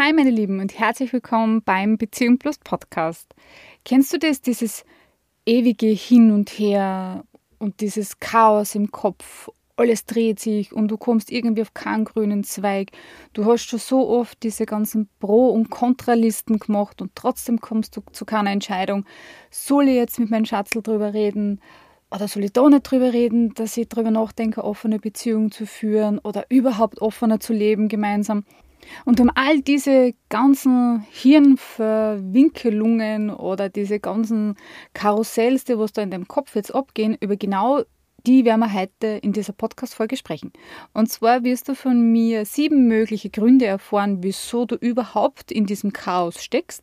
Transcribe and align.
Hi 0.00 0.12
meine 0.12 0.30
Lieben 0.30 0.60
und 0.60 0.78
herzlich 0.78 1.12
willkommen 1.12 1.60
beim 1.60 1.98
Beziehung 1.98 2.38
Plus 2.38 2.56
Podcast. 2.58 3.34
Kennst 3.84 4.12
du 4.12 4.18
das, 4.20 4.40
dieses 4.40 4.84
ewige 5.44 5.88
Hin 5.88 6.30
und 6.30 6.50
Her 6.50 7.24
und 7.58 7.80
dieses 7.80 8.20
Chaos 8.20 8.76
im 8.76 8.92
Kopf? 8.92 9.50
Alles 9.74 10.04
dreht 10.04 10.38
sich 10.38 10.72
und 10.72 10.86
du 10.86 10.96
kommst 10.98 11.32
irgendwie 11.32 11.62
auf 11.62 11.74
keinen 11.74 12.04
grünen 12.04 12.44
Zweig. 12.44 12.92
Du 13.32 13.44
hast 13.44 13.64
schon 13.64 13.80
so 13.80 14.08
oft 14.08 14.40
diese 14.44 14.66
ganzen 14.66 15.08
Pro- 15.18 15.50
und 15.50 15.68
Kontralisten 15.68 16.60
gemacht 16.60 17.02
und 17.02 17.16
trotzdem 17.16 17.60
kommst 17.60 17.96
du 17.96 18.02
zu 18.12 18.24
keiner 18.24 18.52
Entscheidung. 18.52 19.04
Soll 19.50 19.88
ich 19.88 19.96
jetzt 19.96 20.20
mit 20.20 20.30
meinem 20.30 20.44
Schatzel 20.44 20.80
drüber 20.80 21.12
reden? 21.12 21.60
Oder 22.14 22.28
soll 22.28 22.44
ich 22.44 22.52
da 22.52 22.68
nicht 22.68 22.84
drüber 22.88 23.12
reden, 23.12 23.52
dass 23.54 23.76
ich 23.76 23.88
drüber 23.88 24.12
nachdenke, 24.12 24.62
offene 24.62 25.00
Beziehungen 25.00 25.50
zu 25.50 25.66
führen 25.66 26.20
oder 26.20 26.44
überhaupt 26.50 27.02
offener 27.02 27.40
zu 27.40 27.52
leben 27.52 27.88
gemeinsam? 27.88 28.44
Und 29.04 29.20
um 29.20 29.30
all 29.34 29.60
diese 29.60 30.14
ganzen 30.28 31.04
Hirnverwinkelungen 31.10 33.30
oder 33.30 33.68
diese 33.68 34.00
ganzen 34.00 34.56
Karussells, 34.94 35.64
die 35.64 35.78
was 35.78 35.92
da 35.92 36.02
in 36.02 36.10
deinem 36.10 36.28
Kopf 36.28 36.54
jetzt 36.54 36.74
abgehen, 36.74 37.16
über 37.20 37.36
genau 37.36 37.82
die 38.26 38.44
werden 38.44 38.60
wir 38.60 38.74
heute 38.74 39.06
in 39.22 39.32
dieser 39.32 39.52
Podcast-Folge 39.52 40.16
sprechen. 40.16 40.52
Und 40.92 41.08
zwar 41.08 41.44
wirst 41.44 41.68
du 41.68 41.74
von 41.74 42.12
mir 42.12 42.44
sieben 42.44 42.88
mögliche 42.88 43.30
Gründe 43.30 43.66
erfahren, 43.66 44.18
wieso 44.22 44.66
du 44.66 44.74
überhaupt 44.74 45.52
in 45.52 45.66
diesem 45.66 45.92
Chaos 45.92 46.42
steckst. 46.42 46.82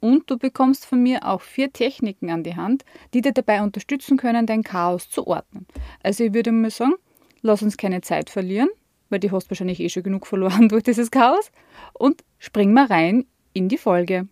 Und 0.00 0.30
du 0.30 0.38
bekommst 0.38 0.86
von 0.86 1.02
mir 1.02 1.26
auch 1.26 1.42
vier 1.42 1.72
Techniken 1.72 2.30
an 2.30 2.42
die 2.42 2.56
Hand, 2.56 2.84
die 3.12 3.20
dir 3.20 3.32
dabei 3.32 3.62
unterstützen 3.62 4.16
können, 4.16 4.46
dein 4.46 4.62
Chaos 4.62 5.10
zu 5.10 5.26
ordnen. 5.26 5.66
Also 6.02 6.24
ich 6.24 6.34
würde 6.34 6.52
mal 6.52 6.70
sagen, 6.70 6.94
lass 7.42 7.62
uns 7.62 7.76
keine 7.76 8.00
Zeit 8.00 8.30
verlieren 8.30 8.70
weil 9.10 9.20
die 9.20 9.30
hast 9.30 9.50
wahrscheinlich 9.50 9.80
eh 9.80 9.88
schon 9.88 10.04
genug 10.04 10.26
verloren 10.26 10.68
durch 10.70 10.84
dieses 10.84 11.10
Chaos. 11.10 11.50
Und 11.92 12.24
spring 12.38 12.72
mal 12.72 12.86
rein 12.86 13.26
in 13.52 13.68
die 13.68 13.78
Folge. 13.78 14.28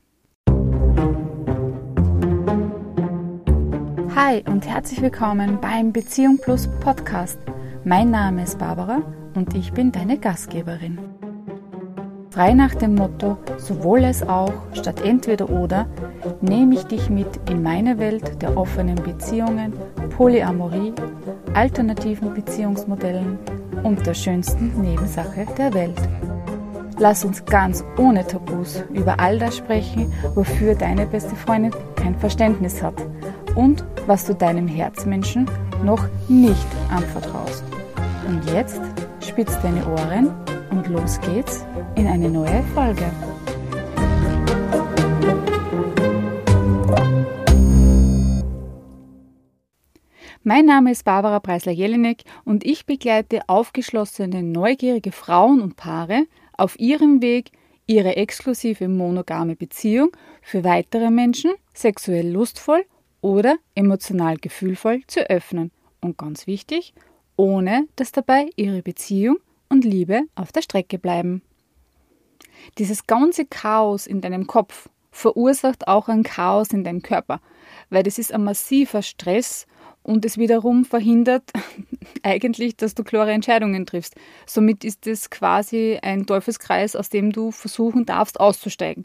Hi 4.15 4.43
und 4.47 4.67
herzlich 4.67 5.03
willkommen 5.03 5.61
beim 5.61 5.93
Beziehung 5.93 6.39
Plus 6.39 6.69
Podcast. 6.81 7.39
Mein 7.85 8.11
Name 8.11 8.43
ist 8.43 8.59
Barbara 8.59 9.03
und 9.35 9.55
ich 9.55 9.73
bin 9.73 9.93
deine 9.93 10.19
Gastgeberin. 10.19 10.99
Frei 12.31 12.53
nach 12.53 12.75
dem 12.75 12.95
Motto 12.95 13.39
sowohl 13.57 14.05
es 14.05 14.23
auch 14.23 14.53
statt 14.73 15.01
entweder 15.03 15.49
oder 15.51 15.89
nehme 16.41 16.75
ich 16.75 16.83
dich 16.85 17.09
mit 17.11 17.29
in 17.49 17.63
meine 17.63 17.99
Welt 17.99 18.43
der 18.43 18.57
offenen 18.57 18.97
Beziehungen, 18.97 19.73
Polyamorie, 20.11 20.93
alternativen 21.55 22.35
Beziehungsmodellen 22.35 23.39
und 23.83 24.07
der 24.07 24.15
schönsten 24.15 24.81
Nebensache 24.81 25.47
der 25.57 25.73
Welt. 25.75 26.01
Lass 26.99 27.25
uns 27.25 27.45
ganz 27.45 27.85
ohne 27.97 28.27
Tabus 28.27 28.83
über 28.93 29.21
all 29.21 29.39
das 29.39 29.57
sprechen, 29.57 30.13
wofür 30.35 30.75
deine 30.75 31.07
beste 31.07 31.37
Freundin 31.37 31.73
kein 31.95 32.19
Verständnis 32.19 32.83
hat 32.83 32.95
und 33.55 33.85
was 34.07 34.27
du 34.27 34.35
deinem 34.35 34.67
Herzmenschen 34.67 35.49
noch 35.85 36.05
nicht 36.29 36.67
anvertraust. 36.91 37.63
Und 38.27 38.45
jetzt 38.53 38.81
spitz 39.21 39.61
deine 39.63 39.87
Ohren 39.87 40.31
und 40.71 40.89
los 40.89 41.21
geht's 41.21 41.65
in 41.95 42.07
eine 42.07 42.29
neue 42.29 42.63
Folge. 42.75 43.05
Mein 50.49 50.65
Name 50.65 50.93
ist 50.93 51.05
Barbara 51.05 51.41
Preisler-Jelinek 51.41 52.25
und 52.47 52.65
ich 52.65 52.87
begleite 52.87 53.47
aufgeschlossene, 53.51 54.43
neugierige 54.43 55.13
Frauen 55.13 55.61
und 55.61 55.77
Paare 55.77 56.25
auf 56.57 56.81
ihrem 56.81 57.21
Weg, 57.21 57.51
ihre 57.85 58.17
exklusive 58.17 58.89
monogame 58.89 59.57
Beziehung 59.57 60.09
für 60.41 60.65
weitere 60.65 61.11
Menschen 61.11 61.51
sexuell 61.75 62.31
lustvoll 62.31 62.87
oder 63.21 63.57
emotional 63.75 64.39
gefühlvoll 64.39 65.03
zu 65.07 65.29
öffnen. 65.29 65.71
Und 66.01 66.17
ganz 66.17 66.47
wichtig, 66.47 66.95
ohne 67.37 67.87
dass 67.97 68.13
dabei 68.13 68.49
ihre 68.57 68.81
Beziehung 68.81 69.37
und 69.69 69.85
Liebe 69.85 70.23
auf 70.35 70.51
der 70.51 70.63
Strecke 70.63 70.99
bleiben. 70.99 71.43
Dieses 72.79 73.07
ganze 73.07 73.45
Chaos 73.45 74.07
in 74.07 74.23
deinem 74.23 74.47
Kopf 74.47 74.89
verursacht 75.11 75.89
auch 75.89 76.09
ein 76.09 76.23
Chaos 76.23 76.71
in 76.71 76.85
deinem 76.85 77.03
Körper, 77.03 77.43
weil 77.91 78.03
das 78.03 78.19
ist 78.19 78.33
ein 78.33 78.45
massiver 78.45 79.03
Stress 79.03 79.67
und 80.09 80.25
es 80.25 80.39
wiederum 80.39 80.87
verhindert 80.87 81.53
eigentlich, 82.23 82.77
dass 82.77 82.95
du 82.95 83.05
klare 83.05 83.33
Entscheidungen 83.33 83.85
triffst. 83.85 84.15
Somit 84.47 84.83
ist 84.83 85.07
es 85.07 85.29
quasi 85.29 85.99
ein 86.01 86.25
Teufelskreis, 86.25 86.97
aus 86.97 87.11
dem 87.11 87.31
du 87.31 87.51
versuchen 87.51 88.07
darfst 88.07 88.41
auszusteigen. 88.41 89.05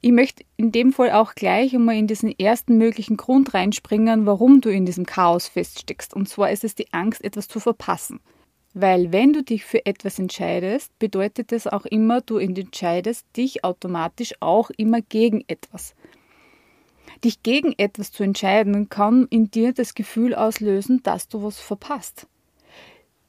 Ich 0.00 0.12
möchte 0.12 0.44
in 0.56 0.72
dem 0.72 0.94
Fall 0.94 1.10
auch 1.10 1.34
gleich 1.34 1.74
einmal 1.74 1.96
in 1.96 2.06
diesen 2.06 2.36
ersten 2.38 2.78
möglichen 2.78 3.18
Grund 3.18 3.52
reinspringen, 3.52 4.24
warum 4.24 4.62
du 4.62 4.70
in 4.70 4.86
diesem 4.86 5.04
Chaos 5.04 5.46
feststeckst. 5.46 6.14
Und 6.14 6.26
zwar 6.26 6.50
ist 6.50 6.64
es 6.64 6.74
die 6.74 6.90
Angst, 6.90 7.22
etwas 7.22 7.46
zu 7.46 7.60
verpassen. 7.60 8.20
Weil 8.72 9.12
wenn 9.12 9.34
du 9.34 9.42
dich 9.42 9.66
für 9.66 9.84
etwas 9.84 10.18
entscheidest, 10.18 10.98
bedeutet 10.98 11.52
das 11.52 11.66
auch 11.66 11.84
immer, 11.84 12.22
du 12.22 12.38
entscheidest 12.38 13.26
dich 13.36 13.62
automatisch 13.62 14.32
auch 14.40 14.70
immer 14.70 15.02
gegen 15.02 15.44
etwas. 15.48 15.94
Dich 17.24 17.42
gegen 17.42 17.74
etwas 17.76 18.12
zu 18.12 18.22
entscheiden, 18.22 18.88
kann 18.88 19.26
in 19.30 19.50
dir 19.50 19.72
das 19.72 19.94
Gefühl 19.94 20.34
auslösen, 20.34 21.02
dass 21.02 21.28
du 21.28 21.42
was 21.42 21.58
verpasst. 21.58 22.26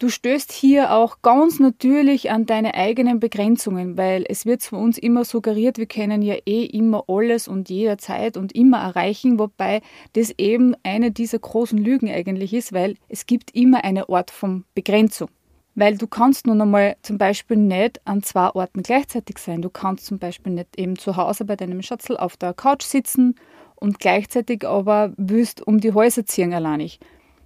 Du 0.01 0.09
stößt 0.09 0.51
hier 0.51 0.93
auch 0.93 1.21
ganz 1.21 1.59
natürlich 1.59 2.31
an 2.31 2.47
deine 2.47 2.73
eigenen 2.73 3.19
Begrenzungen, 3.19 3.97
weil 3.97 4.25
es 4.27 4.47
wird 4.47 4.63
von 4.63 4.79
uns 4.79 4.97
immer 4.97 5.25
suggeriert, 5.25 5.77
wir 5.77 5.85
können 5.85 6.23
ja 6.23 6.37
eh 6.47 6.63
immer 6.63 7.03
alles 7.07 7.47
und 7.47 7.69
jederzeit 7.69 8.35
und 8.35 8.51
immer 8.53 8.79
erreichen, 8.79 9.37
wobei 9.37 9.81
das 10.13 10.33
eben 10.39 10.75
eine 10.81 11.11
dieser 11.11 11.37
großen 11.37 11.77
Lügen 11.77 12.09
eigentlich 12.09 12.51
ist, 12.51 12.73
weil 12.73 12.95
es 13.09 13.27
gibt 13.27 13.53
immer 13.53 13.83
eine 13.83 14.09
Art 14.09 14.31
von 14.31 14.63
Begrenzung. 14.73 15.29
Weil 15.75 15.97
du 15.97 16.07
kannst 16.07 16.47
nun 16.47 16.61
einmal 16.61 16.95
zum 17.03 17.19
Beispiel 17.19 17.57
nicht 17.57 18.01
an 18.03 18.23
zwei 18.23 18.49
Orten 18.49 18.81
gleichzeitig 18.81 19.37
sein. 19.37 19.61
Du 19.61 19.69
kannst 19.69 20.07
zum 20.07 20.17
Beispiel 20.17 20.51
nicht 20.51 20.79
eben 20.79 20.97
zu 20.97 21.15
Hause 21.15 21.45
bei 21.45 21.55
deinem 21.55 21.83
Schatzel 21.83 22.17
auf 22.17 22.37
der 22.37 22.55
Couch 22.55 22.81
sitzen 22.83 23.35
und 23.81 23.99
gleichzeitig 23.99 24.65
aber 24.65 25.11
willst 25.17 25.65
um 25.65 25.79
die 25.79 25.91
Häuser 25.91 26.25
ziehen 26.25 26.53
alleinig. 26.53 26.99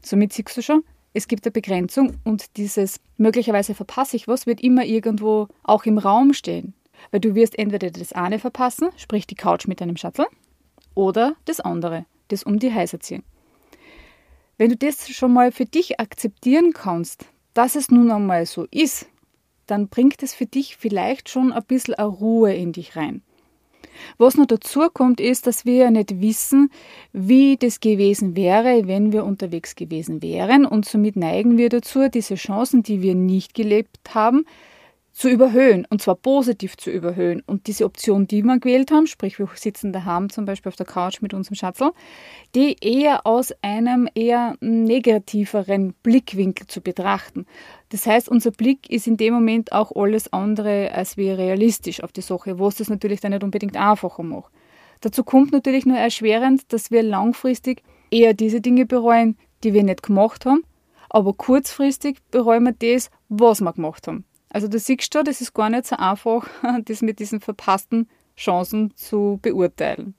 Somit 0.03 0.34
siehst 0.34 0.56
du 0.56 0.62
schon, 0.62 0.84
es 1.13 1.28
gibt 1.28 1.46
eine 1.46 1.51
Begrenzung 1.51 2.18
und 2.25 2.57
dieses 2.57 3.00
möglicherweise 3.18 3.73
verpasse 3.73 4.18
ich 4.18 4.28
was, 4.28 4.46
wird 4.46 4.62
immer 4.62 4.84
irgendwo 4.84 5.47
auch 5.63 5.85
im 5.85 5.97
Raum 5.97 6.34
stehen. 6.34 6.73
Weil 7.12 7.22
du 7.22 7.35
wirst 7.35 7.57
entweder 7.57 7.90
das 7.90 8.12
eine 8.13 8.38
verpassen, 8.38 8.90
sprich 8.97 9.25
die 9.25 9.35
Couch 9.35 9.66
mit 9.66 9.79
deinem 9.79 9.96
Schatzel, 9.97 10.28
oder 10.94 11.35
das 11.46 11.62
andere, 11.62 12.06
das 12.28 12.44
um 12.44 12.59
die 12.59 12.73
Häuser 12.73 13.00
ziehen. 13.00 13.23
Wenn 14.57 14.69
du 14.69 14.75
das 14.75 15.09
schon 15.09 15.34
mal 15.34 15.52
für 15.52 15.66
dich 15.66 16.00
akzeptieren 16.00 16.73
kannst, 16.73 17.25
dass 17.53 17.75
es 17.75 17.90
nun 17.90 18.12
einmal 18.12 18.46
so 18.46 18.67
ist, 18.72 19.07
dann 19.67 19.88
bringt 19.88 20.22
es 20.22 20.34
für 20.34 20.46
dich 20.46 20.75
vielleicht 20.75 21.29
schon 21.29 21.53
ein 21.53 21.63
bisschen 21.63 21.96
Ruhe 21.96 22.53
in 22.53 22.73
dich 22.73 22.97
rein. 22.97 23.22
Was 24.17 24.38
noch 24.38 24.45
dazu 24.45 24.81
kommt, 24.94 25.19
ist, 25.19 25.47
dass 25.47 25.66
wir 25.66 25.75
ja 25.75 25.91
nicht 25.91 26.22
wissen, 26.22 26.72
wie 27.13 27.57
das 27.57 27.79
gewesen 27.79 28.35
wäre, 28.35 28.88
wenn 28.88 29.11
wir 29.11 29.25
unterwegs 29.25 29.75
gewesen 29.75 30.22
wären. 30.22 30.66
Und 30.66 30.85
somit 30.85 31.16
neigen 31.16 31.57
wir 31.57 31.69
dazu, 31.69 32.09
diese 32.09 32.35
Chancen, 32.35 32.84
die 32.84 33.01
wir 33.01 33.16
nicht 33.16 33.53
gelebt 33.53 34.00
haben, 34.13 34.45
zu 35.16 35.29
überhöhen 35.29 35.88
und 35.89 36.01
zwar 36.01 36.16
positiv 36.16 36.75
zu 36.75 36.91
überhöhen. 36.91 37.41
Und 37.47 37.67
diese 37.67 37.85
Option, 37.85 38.28
die 38.28 38.44
wir 38.44 38.59
gewählt 38.59 38.91
haben, 38.91 39.07
sprich 39.07 39.39
wir 39.39 39.47
sitzen 39.55 39.94
daheim 39.94 40.29
zum 40.29 40.44
Beispiel 40.44 40.69
auf 40.69 40.75
der 40.75 40.85
Couch 40.85 41.22
mit 41.22 41.34
unserem 41.34 41.55
Schatzel, 41.55 41.91
die 42.53 42.75
eher 42.81 43.25
aus 43.25 43.53
einem 43.61 44.09
eher 44.13 44.55
negativeren 44.59 45.94
Blickwinkel 46.03 46.67
zu 46.67 46.81
betrachten. 46.81 47.45
Das 47.90 48.06
heißt, 48.07 48.29
unser 48.29 48.51
Blick 48.51 48.90
ist 48.90 49.07
in 49.07 49.18
dem 49.18 49.34
Moment 49.34 49.72
auch 49.72 49.91
alles 49.96 50.31
andere 50.34 50.91
als 50.91 51.18
wie 51.18 51.29
realistisch 51.29 52.03
auf 52.03 52.11
die 52.11 52.22
Sache, 52.22 52.59
was 52.59 52.76
das 52.76 52.90
natürlich 52.90 53.22
dann 53.22 53.32
nicht 53.32 53.43
unbedingt 53.43 53.78
einfacher 53.78 54.23
macht. 54.23 54.52
Dazu 55.02 55.23
kommt 55.23 55.52
natürlich 55.52 55.85
nur 55.85 55.97
erschwerend, 55.97 56.73
dass 56.73 56.90
wir 56.90 57.03
langfristig 57.03 57.84
eher 58.09 58.34
diese 58.34 58.61
Dinge 58.61 58.85
bereuen, 58.85 59.37
die 59.64 59.73
wir 59.73 59.84
nicht 59.84 60.03
gemacht 60.03 60.46
haben, 60.46 60.64
aber 61.09 61.34
kurzfristig 61.34 62.17
bereuen 62.32 62.64
wir 62.64 62.73
das, 62.73 63.11
was 63.29 63.61
wir 63.61 63.73
gemacht 63.73 64.08
haben. 64.08 64.26
Also 64.49 64.67
du 64.67 64.79
siehst 64.79 65.14
schon, 65.14 65.26
das 65.26 65.41
ist 65.41 65.53
gar 65.53 65.70
nicht 65.70 65.85
so 65.85 65.97
einfach, 65.97 66.47
das 66.85 67.02
mit 67.02 67.20
diesen 67.20 67.40
verpassten 67.40 68.09
Chancen 68.35 68.93
zu 68.96 69.40
beurteilen. 69.41 70.16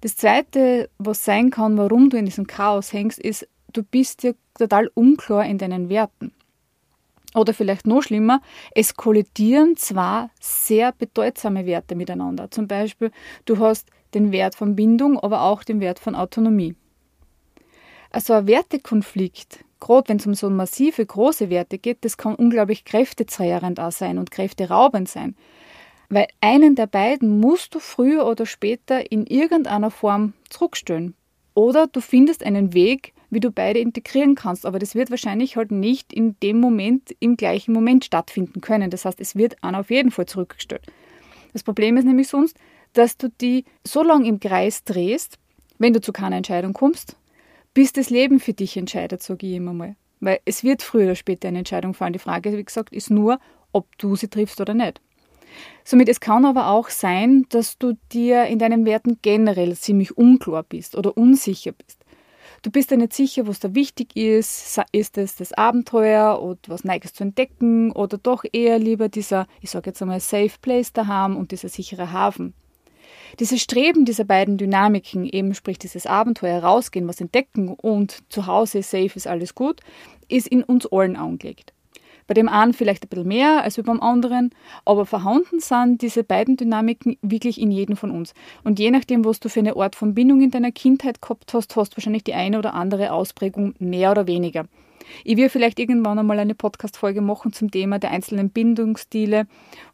Das 0.00 0.16
Zweite, 0.16 0.90
was 0.98 1.24
sein 1.24 1.50
kann, 1.50 1.78
warum 1.78 2.10
du 2.10 2.16
in 2.16 2.26
diesem 2.26 2.46
Chaos 2.46 2.92
hängst, 2.92 3.18
ist, 3.18 3.48
du 3.72 3.82
bist 3.82 4.22
dir 4.22 4.34
total 4.58 4.90
unklar 4.94 5.46
in 5.46 5.58
deinen 5.58 5.88
Werten. 5.88 6.32
Oder 7.34 7.52
vielleicht 7.52 7.86
noch 7.86 8.02
schlimmer, 8.02 8.40
es 8.74 8.94
kollidieren 8.94 9.76
zwar 9.76 10.30
sehr 10.40 10.92
bedeutsame 10.92 11.66
Werte 11.66 11.94
miteinander. 11.94 12.50
Zum 12.50 12.66
Beispiel, 12.66 13.10
du 13.44 13.58
hast 13.58 13.88
den 14.14 14.32
Wert 14.32 14.54
von 14.54 14.74
Bindung, 14.74 15.18
aber 15.18 15.42
auch 15.42 15.62
den 15.62 15.80
Wert 15.80 15.98
von 15.98 16.14
Autonomie. 16.14 16.74
Also 18.10 18.32
ein 18.32 18.46
Wertekonflikt 18.46 19.66
gerade 19.80 20.08
wenn 20.08 20.16
es 20.18 20.26
um 20.26 20.34
so 20.34 20.50
massive, 20.50 21.04
große 21.04 21.50
Werte 21.50 21.78
geht, 21.78 22.04
das 22.04 22.16
kann 22.16 22.34
unglaublich 22.34 22.84
kräftezehrend 22.84 23.80
auch 23.80 23.92
sein 23.92 24.18
und 24.18 24.30
kräfteraubend 24.30 25.08
sein. 25.08 25.36
Weil 26.08 26.28
einen 26.40 26.76
der 26.76 26.86
beiden 26.86 27.40
musst 27.40 27.74
du 27.74 27.80
früher 27.80 28.26
oder 28.26 28.46
später 28.46 29.10
in 29.10 29.26
irgendeiner 29.26 29.90
Form 29.90 30.34
zurückstellen. 30.48 31.14
Oder 31.54 31.86
du 31.88 32.00
findest 32.00 32.44
einen 32.44 32.74
Weg, 32.74 33.12
wie 33.30 33.40
du 33.40 33.50
beide 33.50 33.78
integrieren 33.78 34.34
kannst. 34.34 34.66
Aber 34.66 34.78
das 34.78 34.94
wird 34.94 35.10
wahrscheinlich 35.10 35.56
halt 35.56 35.70
nicht 35.70 36.12
in 36.12 36.36
dem 36.42 36.60
Moment, 36.60 37.14
im 37.20 37.36
gleichen 37.36 37.72
Moment 37.72 38.04
stattfinden 38.04 38.60
können. 38.60 38.90
Das 38.90 39.04
heißt, 39.04 39.20
es 39.20 39.36
wird 39.36 39.62
einer 39.62 39.80
auf 39.80 39.90
jeden 39.90 40.10
Fall 40.10 40.26
zurückgestellt. 40.26 40.82
Das 41.52 41.62
Problem 41.62 41.96
ist 41.96 42.04
nämlich 42.04 42.28
sonst, 42.28 42.56
dass 42.92 43.16
du 43.16 43.28
die 43.28 43.64
so 43.86 44.02
lange 44.02 44.28
im 44.28 44.40
Kreis 44.40 44.84
drehst, 44.84 45.38
wenn 45.78 45.92
du 45.92 46.00
zu 46.00 46.12
keiner 46.12 46.36
Entscheidung 46.36 46.72
kommst, 46.72 47.16
bis 47.74 47.92
das 47.92 48.10
Leben 48.10 48.40
für 48.40 48.54
dich 48.54 48.76
entscheidet, 48.76 49.22
sage 49.22 49.46
ich 49.46 49.54
immer 49.54 49.74
mal. 49.74 49.96
Weil 50.20 50.40
es 50.44 50.64
wird 50.64 50.82
früher 50.82 51.04
oder 51.04 51.14
später 51.14 51.48
eine 51.48 51.58
Entscheidung 51.58 51.92
fallen. 51.92 52.14
Die 52.14 52.18
Frage, 52.18 52.56
wie 52.56 52.64
gesagt, 52.64 52.92
ist 52.92 53.10
nur, 53.10 53.38
ob 53.72 53.86
du 53.98 54.16
sie 54.16 54.28
triffst 54.28 54.60
oder 54.60 54.72
nicht. 54.72 55.00
Somit 55.84 56.08
es 56.08 56.20
kann 56.20 56.44
aber 56.44 56.68
auch 56.68 56.88
sein, 56.88 57.46
dass 57.50 57.78
du 57.78 57.96
dir 58.12 58.44
in 58.46 58.58
deinen 58.58 58.84
Werten 58.84 59.18
generell 59.22 59.76
ziemlich 59.76 60.16
unklar 60.16 60.62
bist 60.62 60.96
oder 60.96 61.16
unsicher 61.16 61.72
bist. 61.72 62.04
Du 62.66 62.72
bist 62.72 62.90
dir 62.90 62.96
nicht 62.96 63.12
sicher, 63.12 63.46
was 63.46 63.60
da 63.60 63.76
wichtig 63.76 64.16
ist. 64.16 64.80
Ist 64.90 65.18
es 65.18 65.36
das 65.36 65.52
Abenteuer 65.52 66.42
oder 66.42 66.58
was 66.66 66.82
Neues 66.82 67.14
zu 67.14 67.22
entdecken 67.22 67.92
oder 67.92 68.18
doch 68.18 68.42
eher 68.52 68.80
lieber 68.80 69.08
dieser, 69.08 69.46
ich 69.60 69.70
sage 69.70 69.90
jetzt 69.90 70.02
einmal, 70.02 70.18
Safe 70.18 70.50
Place 70.60 70.92
daheim 70.92 71.36
und 71.36 71.52
dieser 71.52 71.68
sichere 71.68 72.10
Hafen. 72.10 72.54
Dieses 73.38 73.62
Streben 73.62 74.04
dieser 74.04 74.24
beiden 74.24 74.56
Dynamiken, 74.56 75.26
eben 75.26 75.54
sprich 75.54 75.78
dieses 75.78 76.06
Abenteuer 76.06 76.60
rausgehen, 76.60 77.06
was 77.06 77.20
entdecken 77.20 77.68
und 77.68 78.24
zu 78.32 78.48
Hause 78.48 78.82
safe 78.82 79.12
ist 79.14 79.28
alles 79.28 79.54
gut, 79.54 79.80
ist 80.26 80.48
in 80.48 80.64
uns 80.64 80.86
allen 80.90 81.14
angelegt. 81.14 81.72
Bei 82.26 82.34
dem 82.34 82.48
einen 82.48 82.72
vielleicht 82.72 83.04
ein 83.04 83.08
bisschen 83.08 83.28
mehr 83.28 83.62
als 83.62 83.80
beim 83.80 84.00
anderen, 84.00 84.50
aber 84.84 85.06
vorhanden 85.06 85.60
sind 85.60 86.02
diese 86.02 86.24
beiden 86.24 86.56
Dynamiken 86.56 87.16
wirklich 87.22 87.60
in 87.60 87.70
jedem 87.70 87.96
von 87.96 88.10
uns. 88.10 88.34
Und 88.64 88.78
je 88.78 88.90
nachdem, 88.90 89.24
was 89.24 89.40
du 89.40 89.48
für 89.48 89.60
eine 89.60 89.76
Art 89.76 89.94
von 89.94 90.14
Bindung 90.14 90.40
in 90.40 90.50
deiner 90.50 90.72
Kindheit 90.72 91.22
gehabt 91.22 91.54
hast, 91.54 91.76
hast 91.76 91.92
du 91.92 91.96
wahrscheinlich 91.96 92.24
die 92.24 92.34
eine 92.34 92.58
oder 92.58 92.74
andere 92.74 93.12
Ausprägung 93.12 93.74
mehr 93.78 94.10
oder 94.10 94.26
weniger. 94.26 94.66
Ich 95.24 95.36
will 95.36 95.48
vielleicht 95.48 95.78
irgendwann 95.78 96.18
einmal 96.18 96.38
eine 96.38 96.54
Podcast-Folge 96.54 97.20
machen 97.20 97.52
zum 97.52 97.70
Thema 97.70 97.98
der 97.98 98.10
einzelnen 98.10 98.50
Bindungsstile 98.50 99.46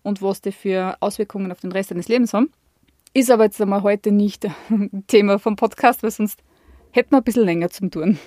und 0.03 0.23
was 0.23 0.41
die 0.41 0.53
für 0.53 0.97
Auswirkungen 1.01 1.53
auf 1.53 1.61
den 1.61 1.73
Rest 1.73 1.91
deines 1.91 2.09
Lebens 2.09 2.33
haben. 2.33 2.51
Ist 3.15 3.31
aber 3.31 3.45
jetzt 3.45 3.61
einmal 3.61 3.83
heute 3.83 4.11
nicht 4.11 4.47
Thema 5.07 5.39
vom 5.39 5.57
Podcast, 5.57 6.03
weil 6.03 6.11
sonst 6.11 6.43
hätten 6.93 7.11
wir 7.11 7.19
ein 7.19 7.25
bisschen 7.25 7.45
länger 7.45 7.69
zum 7.69 7.91
tun. 7.91 8.19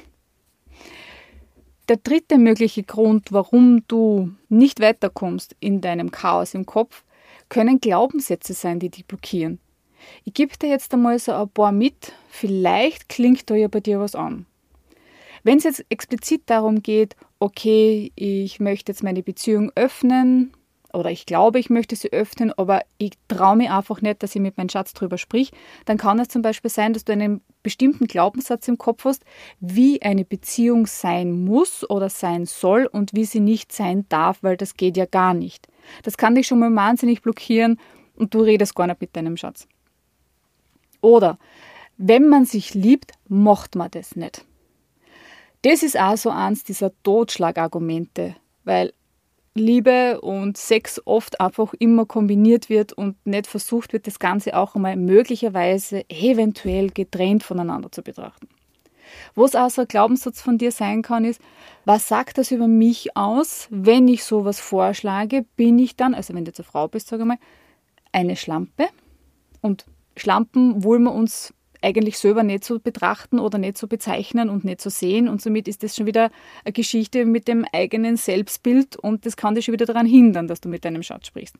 Der 1.88 1.98
dritte 1.98 2.40
mögliche 2.40 2.84
Grund, 2.84 3.32
warum 3.32 3.84
du 3.88 4.32
nicht 4.50 4.80
weiterkommst 4.80 5.56
in 5.60 5.82
deinem 5.82 6.10
Chaos 6.10 6.56
im 6.56 6.66
Kopf, 6.66 7.04
können 7.48 7.80
Glaubenssätze 7.80 8.54
sein, 8.54 8.80
die 8.80 8.90
dich 8.90 9.06
blockieren. 9.06 9.60
Ich 10.24 10.34
gebe 10.34 10.58
dir 10.58 10.70
jetzt 10.70 10.94
einmal 10.94 11.20
so 11.20 11.32
ein 11.32 11.50
paar 11.50 11.72
mit, 11.72 12.14
vielleicht 12.28 13.10
klingt 13.10 13.50
da 13.50 13.56
ja 13.56 13.68
bei 13.68 13.80
dir 13.82 14.00
was 14.00 14.16
an. 14.16 14.46
Wenn 15.44 15.60
es 15.60 15.64
jetzt 15.64 15.86
explizit 15.90 16.44
darum 16.48 16.82
geht, 16.82 17.16
okay, 17.40 18.12
ich 18.16 18.60
möchte 18.60 18.92
jetzt 18.92 19.04
meine 19.04 19.22
Beziehung 19.22 19.72
öffnen, 19.76 20.52
oder 20.96 21.12
ich 21.12 21.26
glaube, 21.26 21.60
ich 21.60 21.70
möchte 21.70 21.96
sie 21.96 22.12
öffnen, 22.12 22.54
aber 22.54 22.82
ich 22.98 23.14
traue 23.28 23.58
mir 23.58 23.76
einfach 23.76 24.02
nicht, 24.02 24.24
dass 24.24 24.36
ich 24.36 24.42
mit 24.42 24.58
meinem 24.58 24.70
Schatz 24.70 24.94
drüber 24.94 25.18
sprich, 25.18 25.52
dann 25.86 25.98
kann 25.98 26.20
es 26.20 26.30
zum 26.30 26.42
Beispiel 26.42 26.72
sein, 26.72 26.94
dass 26.94 27.06
du 27.06 27.12
einen 27.12 27.42
bestimmten 27.64 28.08
Glaubenssatz 28.08 28.68
im 28.68 28.78
Kopf 28.78 29.06
hast, 29.06 29.24
wie 29.60 30.02
eine 30.02 30.26
Beziehung 30.26 30.88
sein 30.88 31.32
muss 31.32 31.88
oder 31.90 32.10
sein 32.10 32.46
soll 32.46 32.86
und 32.86 33.14
wie 33.14 33.26
sie 33.26 33.40
nicht 33.40 33.72
sein 33.72 34.06
darf, 34.10 34.42
weil 34.42 34.58
das 34.58 34.76
geht 34.76 34.98
ja 34.98 35.06
gar 35.06 35.34
nicht. 35.34 35.68
Das 36.04 36.18
kann 36.18 36.36
dich 36.36 36.48
schon 36.48 36.60
mal 36.60 36.74
wahnsinnig 36.74 37.22
blockieren 37.22 37.80
und 38.16 38.34
du 38.34 38.42
redest 38.42 38.76
gar 38.76 38.88
nicht 38.88 39.02
mit 39.02 39.16
deinem 39.16 39.38
Schatz. 39.38 39.68
Oder 41.02 41.38
wenn 41.98 42.28
man 42.28 42.46
sich 42.46 42.74
liebt, 42.74 43.12
macht 43.28 43.76
man 43.76 43.92
das 43.92 44.16
nicht. 44.16 44.46
Das 45.62 45.84
ist 45.84 46.00
auch 46.00 46.18
so 46.18 46.30
eins 46.30 46.64
dieser 46.64 46.92
Totschlagargumente, 47.04 48.36
weil 48.64 48.94
Liebe 49.58 50.20
und 50.20 50.58
Sex 50.58 51.02
oft 51.06 51.40
einfach 51.40 51.74
immer 51.80 52.06
kombiniert 52.06 52.70
wird 52.70 52.92
und 52.92 53.26
nicht 53.26 53.48
versucht 53.48 53.94
wird, 53.94 54.06
das 54.06 54.20
Ganze 54.20 54.56
auch 54.56 54.76
einmal 54.76 54.98
möglicherweise 54.98 56.04
eventuell 56.10 56.90
getrennt 56.90 57.42
voneinander 57.42 57.90
zu 57.90 58.02
betrachten. 58.02 58.50
Was 59.34 59.56
auch 59.56 59.70
so 59.70 59.82
ein 59.84 59.88
Glaubenssatz 59.88 60.42
von 60.42 60.58
dir 60.58 60.74
sein 60.74 61.02
kann, 61.02 61.24
ist, 61.24 61.40
was 61.86 62.10
sagt 62.10 62.38
das 62.38 62.52
über 62.52 62.68
mich 62.68 63.16
aus, 63.16 63.68
wenn 63.70 64.10
ich 64.10 64.26
sowas 64.26 64.60
vorschlage, 64.60 65.46
bin 65.56 65.80
ich 65.80 65.96
dann, 65.96 66.14
also 66.14 66.34
wenn 66.34 66.44
du 66.44 66.52
eine 66.56 66.64
Frau 66.66 66.90
bist, 66.90 67.08
sage 67.08 67.24
ich 67.24 67.28
mal, 67.28 67.38
eine 68.12 68.36
Schlampe? 68.36 68.88
Und 69.62 69.86
Schlampen 70.18 70.84
wollen 70.84 71.04
wir 71.04 71.14
uns 71.14 71.54
eigentlich 71.86 72.18
selber 72.18 72.42
nicht 72.42 72.66
so 72.66 72.80
betrachten 72.80 73.40
oder 73.40 73.60
nicht 73.60 73.78
so 73.78 73.88
bezeichnen 73.88 74.50
und 74.50 74.66
nicht 74.66 74.82
so 74.82 74.90
sehen. 74.90 75.30
Und 75.30 75.42
somit 75.42 75.68
ist 75.68 75.84
das 75.84 75.96
schon 75.96 76.08
wieder 76.08 76.32
eine 76.64 76.74
Geschichte 76.74 77.26
mit 77.26 77.48
dem 77.48 77.64
eigenen 77.72 78.18
Selbstbild 78.18 78.96
und 78.96 79.26
das 79.26 79.38
kann 79.38 79.54
dich 79.54 79.66
schon 79.66 79.74
wieder 79.74 79.86
daran 79.86 80.08
hindern, 80.08 80.48
dass 80.48 80.62
du 80.62 80.68
mit 80.68 80.84
deinem 80.84 81.04
Schatz 81.04 81.28
sprichst. 81.28 81.56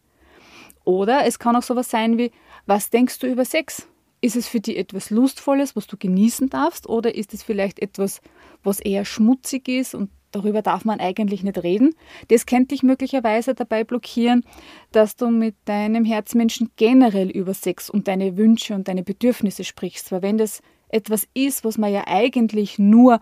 Oder 0.84 1.26
es 1.26 1.38
kann 1.38 1.56
auch 1.56 1.64
sowas 1.64 1.90
sein 1.90 2.18
wie, 2.18 2.32
was 2.66 2.90
denkst 2.90 3.20
du 3.20 3.28
über 3.28 3.46
Sex? 3.46 3.88
Ist 4.22 4.36
es 4.36 4.48
für 4.48 4.60
dich 4.60 4.78
etwas 4.78 5.12
Lustvolles, 5.12 5.76
was 5.76 5.86
du 5.86 5.98
genießen 5.98 6.50
darfst, 6.50 6.90
oder 6.90 7.14
ist 7.14 7.34
es 7.34 7.44
vielleicht 7.44 7.80
etwas, 7.80 8.22
was 8.64 8.80
eher 8.80 9.06
schmutzig 9.06 9.68
ist 9.68 9.94
und 9.94 10.10
darüber 10.36 10.62
darf 10.62 10.86
man 10.86 11.00
eigentlich 11.00 11.44
nicht 11.44 11.64
reden. 11.64 11.96
Das 12.28 12.46
könnte 12.46 12.76
dich 12.76 12.84
möglicherweise 12.84 13.56
dabei 13.56 13.84
blockieren, 13.84 14.44
dass 14.92 15.16
du 15.16 15.30
mit 15.30 15.56
deinem 15.66 16.06
Herzmenschen 16.06 16.70
generell 16.76 17.30
über 17.30 17.54
Sex 17.54 17.90
und 17.90 18.08
deine 18.08 18.38
Wünsche 18.38 18.76
und 18.76 18.88
deine 18.88 19.04
Bedürfnisse 19.04 19.64
sprichst. 19.64 20.12
Weil 20.12 20.22
wenn 20.22 20.38
das 20.38 20.62
etwas 20.90 21.28
ist, 21.34 21.64
was 21.64 21.78
man 21.78 21.92
ja 21.92 22.04
eigentlich 22.08 22.78
nur 22.78 23.20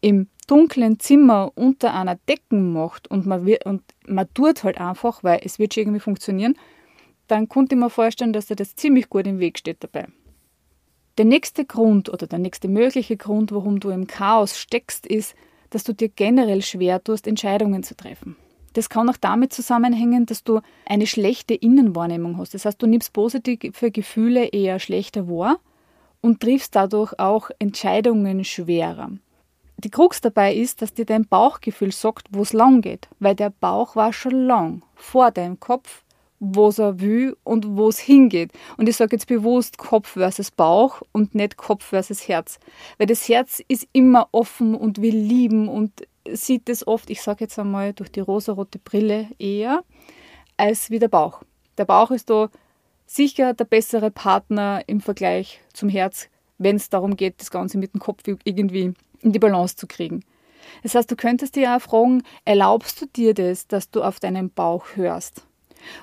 im 0.00 0.28
dunklen 0.48 0.98
Zimmer 0.98 1.52
unter 1.54 1.94
einer 1.94 2.16
Decken 2.28 2.72
macht 2.72 3.08
und 3.08 3.24
man, 3.24 3.46
wird, 3.46 3.64
und 3.64 3.82
man 4.06 4.26
tut 4.34 4.64
halt 4.64 4.78
einfach, 4.78 5.22
weil 5.22 5.40
es 5.44 5.58
wird 5.58 5.74
schon 5.74 5.82
irgendwie 5.82 6.00
funktionieren, 6.00 6.56
dann 7.28 7.48
konnte 7.48 7.76
ich 7.76 7.80
mir 7.80 7.88
vorstellen, 7.88 8.32
dass 8.32 8.46
dir 8.46 8.56
das 8.56 8.74
ziemlich 8.74 9.08
gut 9.08 9.26
im 9.26 9.38
Weg 9.38 9.58
steht 9.58 9.82
dabei. 9.82 10.08
Der 11.18 11.24
nächste 11.24 11.64
Grund 11.64 12.08
oder 12.08 12.26
der 12.26 12.38
nächste 12.38 12.68
mögliche 12.68 13.16
Grund, 13.16 13.52
warum 13.52 13.80
du 13.80 13.90
im 13.90 14.06
Chaos 14.06 14.58
steckst, 14.58 15.06
ist, 15.06 15.34
dass 15.72 15.84
du 15.84 15.92
dir 15.92 16.08
generell 16.08 16.62
schwer 16.62 17.02
tust, 17.02 17.26
Entscheidungen 17.26 17.82
zu 17.82 17.96
treffen. 17.96 18.36
Das 18.74 18.88
kann 18.88 19.08
auch 19.10 19.16
damit 19.16 19.52
zusammenhängen, 19.52 20.26
dass 20.26 20.44
du 20.44 20.60
eine 20.86 21.06
schlechte 21.06 21.54
Innenwahrnehmung 21.54 22.38
hast. 22.38 22.54
Das 22.54 22.64
heißt, 22.64 22.80
du 22.80 22.86
nimmst 22.86 23.12
positive 23.12 23.90
Gefühle 23.90 24.46
eher 24.46 24.78
schlechter 24.78 25.28
wahr 25.28 25.58
und 26.20 26.40
triffst 26.40 26.74
dadurch 26.74 27.18
auch 27.18 27.50
Entscheidungen 27.58 28.44
schwerer. 28.44 29.10
Die 29.78 29.90
Krux 29.90 30.20
dabei 30.20 30.54
ist, 30.54 30.80
dass 30.80 30.94
dir 30.94 31.04
dein 31.04 31.26
Bauchgefühl 31.26 31.90
sagt, 31.90 32.28
wo 32.30 32.42
es 32.42 32.52
lang 32.52 32.82
geht, 32.82 33.08
weil 33.18 33.34
der 33.34 33.50
Bauch 33.50 33.96
war 33.96 34.12
schon 34.12 34.46
lang 34.46 34.82
vor 34.94 35.32
deinem 35.32 35.58
Kopf 35.58 36.01
was 36.44 36.80
er 36.80 37.00
will 37.00 37.36
und 37.44 37.76
wo 37.76 37.88
es 37.88 38.00
hingeht. 38.00 38.50
Und 38.76 38.88
ich 38.88 38.96
sage 38.96 39.14
jetzt 39.14 39.28
bewusst 39.28 39.78
Kopf 39.78 40.08
versus 40.08 40.50
Bauch 40.50 41.00
und 41.12 41.36
nicht 41.36 41.56
Kopf 41.56 41.84
versus 41.84 42.26
Herz. 42.26 42.58
Weil 42.98 43.06
das 43.06 43.28
Herz 43.28 43.62
ist 43.68 43.86
immer 43.92 44.28
offen 44.32 44.74
und 44.74 45.00
will 45.00 45.16
lieben 45.16 45.68
und 45.68 45.92
sieht 46.28 46.68
es 46.68 46.84
oft, 46.84 47.10
ich 47.10 47.22
sage 47.22 47.44
jetzt 47.44 47.58
einmal, 47.60 47.92
durch 47.92 48.10
die 48.10 48.20
rosarote 48.20 48.80
Brille 48.80 49.28
eher, 49.38 49.84
als 50.56 50.90
wie 50.90 50.98
der 50.98 51.08
Bauch. 51.08 51.42
Der 51.78 51.84
Bauch 51.84 52.10
ist 52.10 52.28
da 52.28 52.50
sicher 53.06 53.54
der 53.54 53.64
bessere 53.64 54.10
Partner 54.10 54.82
im 54.88 55.00
Vergleich 55.00 55.60
zum 55.72 55.88
Herz, 55.88 56.28
wenn 56.58 56.74
es 56.74 56.90
darum 56.90 57.14
geht, 57.14 57.40
das 57.40 57.52
Ganze 57.52 57.78
mit 57.78 57.94
dem 57.94 58.00
Kopf 58.00 58.22
irgendwie 58.26 58.94
in 59.20 59.32
die 59.32 59.38
Balance 59.38 59.76
zu 59.76 59.86
kriegen. 59.86 60.24
Das 60.82 60.96
heißt, 60.96 61.10
du 61.10 61.14
könntest 61.14 61.54
dir 61.54 61.76
auch 61.76 61.82
fragen, 61.82 62.24
erlaubst 62.44 63.00
du 63.00 63.06
dir 63.06 63.32
das, 63.32 63.68
dass 63.68 63.90
du 63.90 64.02
auf 64.02 64.18
deinen 64.18 64.50
Bauch 64.50 64.96
hörst? 64.96 65.46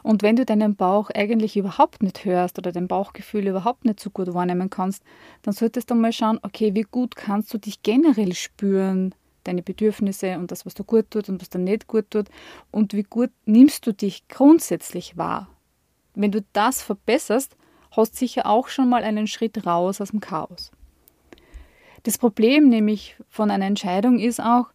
Und 0.03 0.23
wenn 0.23 0.35
du 0.35 0.45
deinen 0.45 0.75
Bauch 0.75 1.09
eigentlich 1.09 1.57
überhaupt 1.57 2.03
nicht 2.03 2.25
hörst 2.25 2.57
oder 2.57 2.71
dein 2.71 2.87
Bauchgefühl 2.87 3.47
überhaupt 3.47 3.85
nicht 3.85 3.99
so 3.99 4.09
gut 4.09 4.33
wahrnehmen 4.33 4.69
kannst, 4.69 5.03
dann 5.41 5.53
solltest 5.53 5.89
du 5.89 5.95
mal 5.95 6.13
schauen, 6.13 6.39
okay, 6.43 6.73
wie 6.75 6.85
gut 6.89 7.15
kannst 7.15 7.53
du 7.53 7.57
dich 7.57 7.81
generell 7.83 8.33
spüren, 8.33 9.13
deine 9.43 9.63
Bedürfnisse 9.63 10.37
und 10.37 10.51
das, 10.51 10.65
was 10.65 10.73
dir 10.73 10.83
gut 10.83 11.09
tut 11.11 11.29
und 11.29 11.41
was 11.41 11.49
dir 11.49 11.59
nicht 11.59 11.87
gut 11.87 12.11
tut 12.11 12.27
und 12.71 12.93
wie 12.93 13.03
gut 13.03 13.31
nimmst 13.45 13.85
du 13.87 13.93
dich 13.93 14.27
grundsätzlich 14.27 15.17
wahr. 15.17 15.47
Wenn 16.15 16.31
du 16.31 16.43
das 16.53 16.81
verbesserst, 16.81 17.55
hast 17.91 18.13
du 18.13 18.17
sicher 18.17 18.45
auch 18.45 18.67
schon 18.67 18.89
mal 18.89 19.03
einen 19.03 19.27
Schritt 19.27 19.65
raus 19.65 20.01
aus 20.01 20.09
dem 20.09 20.19
Chaos. 20.19 20.71
Das 22.03 22.17
Problem 22.17 22.69
nämlich 22.69 23.15
von 23.29 23.51
einer 23.51 23.65
Entscheidung 23.65 24.19
ist 24.19 24.39
auch, 24.39 24.67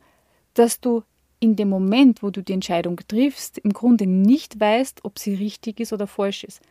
dass 0.54 0.80
du 0.80 1.02
in 1.44 1.56
dem 1.56 1.68
Moment, 1.68 2.22
wo 2.22 2.30
du 2.30 2.42
die 2.42 2.54
Entscheidung 2.54 2.98
triffst, 3.06 3.58
im 3.58 3.72
Grunde 3.72 4.06
nicht 4.06 4.58
weißt, 4.58 5.04
ob 5.04 5.18
sie 5.18 5.34
richtig 5.34 5.78
ist 5.78 5.92
oder 5.92 6.06
falsch 6.06 6.44
ist. 6.44 6.62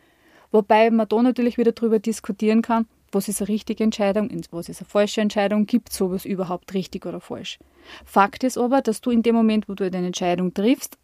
Wobei 0.50 0.90
man 0.90 1.08
da 1.08 1.22
natürlich 1.22 1.58
wieder 1.58 1.72
darüber 1.72 2.00
diskutieren 2.00 2.60
kann, 2.60 2.86
was 3.12 3.28
ist 3.28 3.40
eine 3.40 3.48
richtige 3.48 3.84
Entscheidung, 3.84 4.28
was 4.50 4.68
ist 4.68 4.80
eine 4.80 4.88
falsche 4.88 5.20
Entscheidung, 5.20 5.66
gibt 5.66 5.92
sowas 5.92 6.24
überhaupt 6.24 6.74
richtig 6.74 7.06
oder 7.06 7.20
falsch. 7.20 7.60
Fakt 8.04 8.42
ist 8.42 8.58
aber, 8.58 8.82
dass 8.82 9.00
du 9.00 9.10
in 9.10 9.22
dem 9.22 9.36
Moment, 9.36 9.68
wo 9.68 9.74
du 9.74 9.88
deine 9.88 10.08
Entscheidung 10.08 10.52
triffst, 10.52 10.98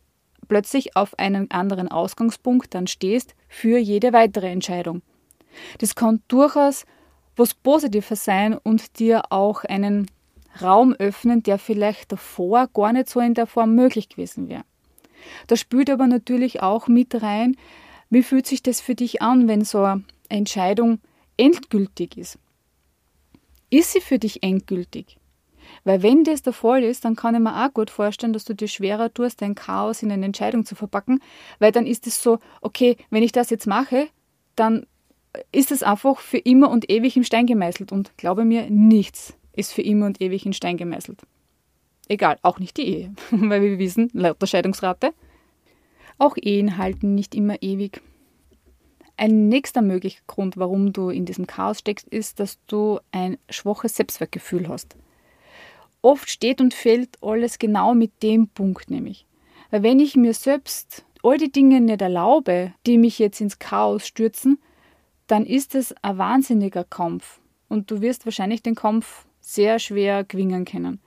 plötzlich 0.48 0.96
auf 0.96 1.16
einen 1.18 1.48
anderen 1.52 1.86
Ausgangspunkt 1.88 2.74
dann 2.74 2.88
stehst 2.88 3.36
für 3.48 3.78
jede 3.78 4.12
weitere 4.12 4.50
Entscheidung. 4.50 5.02
Das 5.78 5.94
kann 5.94 6.22
durchaus 6.26 6.84
was 7.36 7.54
Positives 7.54 8.24
sein 8.24 8.58
und 8.58 8.98
dir 8.98 9.30
auch 9.30 9.62
einen 9.64 10.10
Raum 10.60 10.94
öffnen, 10.94 11.42
der 11.42 11.58
vielleicht 11.58 12.12
davor 12.12 12.68
gar 12.68 12.92
nicht 12.92 13.08
so 13.08 13.20
in 13.20 13.34
der 13.34 13.46
Form 13.46 13.74
möglich 13.74 14.08
gewesen 14.08 14.48
wäre. 14.48 14.64
Da 15.46 15.56
spielt 15.56 15.90
aber 15.90 16.06
natürlich 16.06 16.62
auch 16.62 16.88
mit 16.88 17.22
rein, 17.22 17.56
wie 18.08 18.22
fühlt 18.22 18.46
sich 18.46 18.62
das 18.62 18.80
für 18.80 18.94
dich 18.94 19.22
an, 19.22 19.48
wenn 19.48 19.64
so 19.64 19.82
eine 19.82 20.04
Entscheidung 20.28 20.98
endgültig 21.36 22.16
ist? 22.16 22.38
Ist 23.70 23.92
sie 23.92 24.00
für 24.00 24.18
dich 24.18 24.42
endgültig? 24.42 25.18
Weil 25.84 26.02
wenn 26.02 26.24
das 26.24 26.42
der 26.42 26.52
Fall 26.52 26.82
ist, 26.82 27.04
dann 27.04 27.14
kann 27.14 27.34
ich 27.34 27.40
mir 27.40 27.64
auch 27.64 27.72
gut 27.72 27.90
vorstellen, 27.90 28.32
dass 28.32 28.44
du 28.44 28.54
dir 28.54 28.66
schwerer 28.66 29.14
tust, 29.14 29.40
dein 29.40 29.54
Chaos 29.54 30.02
in 30.02 30.10
eine 30.10 30.26
Entscheidung 30.26 30.64
zu 30.66 30.74
verpacken, 30.74 31.20
weil 31.60 31.70
dann 31.70 31.86
ist 31.86 32.06
es 32.08 32.22
so, 32.22 32.38
okay, 32.60 32.96
wenn 33.10 33.22
ich 33.22 33.30
das 33.30 33.50
jetzt 33.50 33.66
mache, 33.66 34.08
dann 34.56 34.86
ist 35.52 35.70
es 35.70 35.84
einfach 35.84 36.18
für 36.18 36.38
immer 36.38 36.70
und 36.70 36.90
ewig 36.90 37.16
im 37.16 37.22
Stein 37.22 37.46
gemeißelt. 37.46 37.92
Und 37.92 38.16
glaube 38.16 38.44
mir, 38.44 38.68
nichts 38.68 39.34
ist 39.54 39.72
für 39.72 39.82
immer 39.82 40.06
und 40.06 40.20
ewig 40.20 40.46
in 40.46 40.52
Stein 40.52 40.76
gemeißelt. 40.76 41.20
Egal, 42.08 42.38
auch 42.42 42.58
nicht 42.58 42.76
die 42.76 42.88
Ehe, 42.88 43.14
weil 43.30 43.62
wir 43.62 43.78
wissen, 43.78 44.10
laut 44.12 44.40
der 44.42 44.46
Scheidungsrate, 44.46 45.12
auch 46.18 46.36
Ehen 46.36 46.76
halten 46.76 47.14
nicht 47.14 47.34
immer 47.34 47.62
ewig. 47.62 48.02
Ein 49.16 49.48
nächster 49.48 49.82
möglicher 49.82 50.20
Grund, 50.26 50.56
warum 50.56 50.92
du 50.92 51.10
in 51.10 51.24
diesem 51.24 51.46
Chaos 51.46 51.78
steckst, 51.78 52.08
ist, 52.08 52.40
dass 52.40 52.58
du 52.66 53.00
ein 53.12 53.38
schwaches 53.48 53.96
Selbstwertgefühl 53.96 54.68
hast. 54.68 54.96
Oft 56.02 56.28
steht 56.30 56.60
und 56.60 56.74
fällt 56.74 57.18
alles 57.22 57.58
genau 57.58 57.94
mit 57.94 58.22
dem 58.22 58.48
Punkt 58.48 58.90
nämlich. 58.90 59.26
Weil 59.70 59.82
wenn 59.82 60.00
ich 60.00 60.16
mir 60.16 60.34
selbst 60.34 61.04
all 61.22 61.38
die 61.38 61.52
Dinge 61.52 61.80
nicht 61.80 62.02
erlaube, 62.02 62.74
die 62.86 62.98
mich 62.98 63.18
jetzt 63.18 63.40
ins 63.40 63.58
Chaos 63.58 64.06
stürzen, 64.06 64.58
dann 65.26 65.46
ist 65.46 65.74
es 65.74 65.94
ein 66.02 66.18
wahnsinniger 66.18 66.84
Kampf. 66.84 67.40
Und 67.68 67.90
du 67.90 68.00
wirst 68.00 68.24
wahrscheinlich 68.24 68.62
den 68.62 68.74
Kampf 68.74 69.26
sehr 69.54 69.78
schwer 69.78 70.24
gewinnen 70.24 70.64
können. 70.64 71.00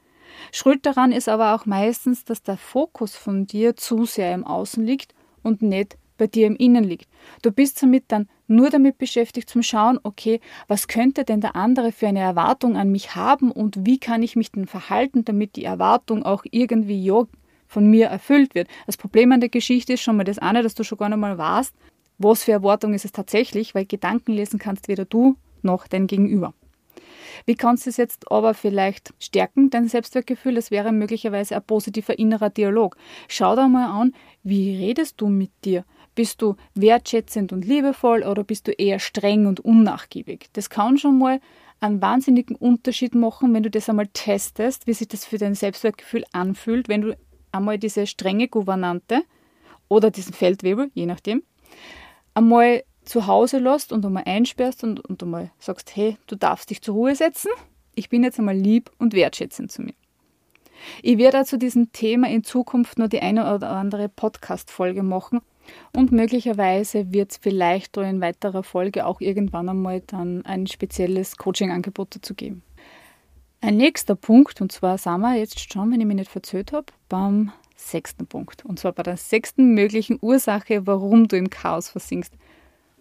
Schuld 0.51 0.85
daran 0.85 1.11
ist 1.11 1.29
aber 1.29 1.55
auch 1.55 1.65
meistens, 1.65 2.25
dass 2.25 2.43
der 2.43 2.57
Fokus 2.57 3.15
von 3.15 3.45
dir 3.47 3.75
zu 3.75 4.05
sehr 4.05 4.33
im 4.33 4.45
Außen 4.45 4.85
liegt 4.85 5.13
und 5.41 5.61
nicht 5.61 5.97
bei 6.17 6.27
dir 6.27 6.47
im 6.47 6.55
Innen 6.55 6.83
liegt. 6.83 7.09
Du 7.41 7.51
bist 7.51 7.79
somit 7.79 8.05
dann 8.07 8.27
nur 8.47 8.69
damit 8.69 8.97
beschäftigt 8.97 9.49
zum 9.49 9.63
Schauen, 9.63 9.99
okay, 10.03 10.39
was 10.67 10.87
könnte 10.87 11.23
denn 11.23 11.41
der 11.41 11.55
andere 11.55 11.91
für 11.91 12.07
eine 12.07 12.19
Erwartung 12.19 12.77
an 12.77 12.91
mich 12.91 13.15
haben 13.15 13.51
und 13.51 13.85
wie 13.85 13.99
kann 13.99 14.23
ich 14.23 14.35
mich 14.35 14.51
denn 14.51 14.67
verhalten, 14.67 15.25
damit 15.25 15.55
die 15.55 15.65
Erwartung 15.65 16.23
auch 16.23 16.43
irgendwie 16.51 17.03
ja 17.03 17.23
von 17.67 17.87
mir 17.87 18.07
erfüllt 18.07 18.53
wird. 18.53 18.67
Das 18.85 18.97
Problem 18.97 19.31
an 19.31 19.39
der 19.39 19.49
Geschichte 19.49 19.93
ist 19.93 20.01
schon 20.01 20.17
mal 20.17 20.23
das 20.23 20.37
eine, 20.37 20.61
dass 20.61 20.75
du 20.75 20.83
schon 20.83 20.99
gar 20.99 21.09
nicht 21.09 21.17
mal 21.17 21.37
weißt, 21.37 21.73
was 22.19 22.43
für 22.43 22.51
Erwartung 22.51 22.93
ist 22.93 23.05
es 23.05 23.11
tatsächlich, 23.11 23.73
weil 23.73 23.85
Gedanken 23.85 24.33
lesen 24.33 24.59
kannst 24.59 24.87
weder 24.87 25.05
du 25.05 25.35
noch 25.63 25.87
dein 25.87 26.05
Gegenüber. 26.05 26.53
Wie 27.45 27.55
kannst 27.55 27.85
du 27.85 27.89
es 27.89 27.97
jetzt 27.97 28.31
aber 28.31 28.53
vielleicht 28.53 29.13
stärken, 29.19 29.69
dein 29.69 29.87
Selbstwertgefühl? 29.87 30.55
Das 30.55 30.71
wäre 30.71 30.91
möglicherweise 30.91 31.55
ein 31.55 31.63
positiver 31.63 32.17
innerer 32.17 32.49
Dialog. 32.49 32.95
Schau 33.27 33.55
da 33.55 33.67
mal 33.67 33.87
an, 34.01 34.13
wie 34.43 34.75
redest 34.77 35.19
du 35.19 35.27
mit 35.27 35.51
dir? 35.65 35.85
Bist 36.15 36.41
du 36.41 36.55
wertschätzend 36.75 37.51
und 37.51 37.65
liebevoll 37.65 38.23
oder 38.23 38.43
bist 38.43 38.67
du 38.67 38.71
eher 38.71 38.99
streng 38.99 39.47
und 39.47 39.59
unnachgiebig? 39.59 40.49
Das 40.53 40.69
kann 40.69 40.97
schon 40.97 41.17
mal 41.17 41.39
einen 41.79 42.01
wahnsinnigen 42.01 42.55
Unterschied 42.55 43.15
machen, 43.15 43.53
wenn 43.53 43.63
du 43.63 43.69
das 43.69 43.89
einmal 43.89 44.07
testest, 44.07 44.87
wie 44.87 44.93
sich 44.93 45.07
das 45.07 45.25
für 45.25 45.37
dein 45.37 45.55
Selbstwertgefühl 45.55 46.23
anfühlt, 46.31 46.87
wenn 46.87 47.01
du 47.01 47.17
einmal 47.51 47.77
diese 47.77 48.07
strenge 48.07 48.47
Gouvernante 48.47 49.23
oder 49.89 50.11
diesen 50.11 50.33
Feldwebel, 50.33 50.91
je 50.93 51.05
nachdem, 51.05 51.43
einmal 52.33 52.83
zu 53.05 53.27
Hause 53.27 53.59
lässt 53.59 53.91
und 53.91 54.05
einmal 54.05 54.23
einsperrst 54.25 54.83
und, 54.83 54.99
und 54.99 55.21
einmal 55.23 55.51
sagst, 55.59 55.95
hey, 55.95 56.17
du 56.27 56.35
darfst 56.35 56.69
dich 56.69 56.81
zur 56.81 56.95
Ruhe 56.95 57.15
setzen, 57.15 57.51
ich 57.95 58.09
bin 58.09 58.23
jetzt 58.23 58.39
einmal 58.39 58.55
lieb 58.55 58.91
und 58.97 59.13
wertschätzend 59.13 59.71
zu 59.71 59.81
mir. 59.83 59.93
Ich 61.01 61.17
werde 61.17 61.45
zu 61.45 61.57
diesem 61.57 61.91
Thema 61.93 62.29
in 62.29 62.43
Zukunft 62.43 62.97
nur 62.97 63.07
die 63.07 63.21
eine 63.21 63.53
oder 63.53 63.69
andere 63.69 64.09
Podcast-Folge 64.09 65.03
machen 65.03 65.41
und 65.93 66.11
möglicherweise 66.11 67.13
wird 67.13 67.31
es 67.31 67.37
vielleicht 67.37 67.95
in 67.97 68.21
weiterer 68.21 68.63
Folge 68.63 69.05
auch 69.05 69.21
irgendwann 69.21 69.69
einmal 69.69 70.01
dann 70.01 70.45
ein 70.45 70.67
spezielles 70.67 71.37
Coaching-Angebot 71.37 72.15
dazu 72.15 72.33
geben. 72.33 72.63
Ein 73.61 73.77
nächster 73.77 74.15
Punkt, 74.15 74.59
und 74.59 74.73
zwar 74.73 74.97
sind 74.97 75.21
wir 75.21 75.35
jetzt 75.35 75.71
schon, 75.71 75.89
wenn 75.91 76.01
ich 76.01 76.07
mich 76.07 76.17
nicht 76.17 76.31
verzögert 76.31 76.73
habe, 76.73 76.85
beim 77.07 77.53
sechsten 77.77 78.27
Punkt. 78.27 78.65
Und 78.65 78.79
zwar 78.79 78.91
bei 78.91 79.03
der 79.03 79.15
sechsten 79.15 79.73
möglichen 79.73 80.19
Ursache, 80.21 80.85
warum 80.85 81.29
du 81.29 81.37
im 81.37 81.49
Chaos 81.49 81.89
versinkst. 81.89 82.33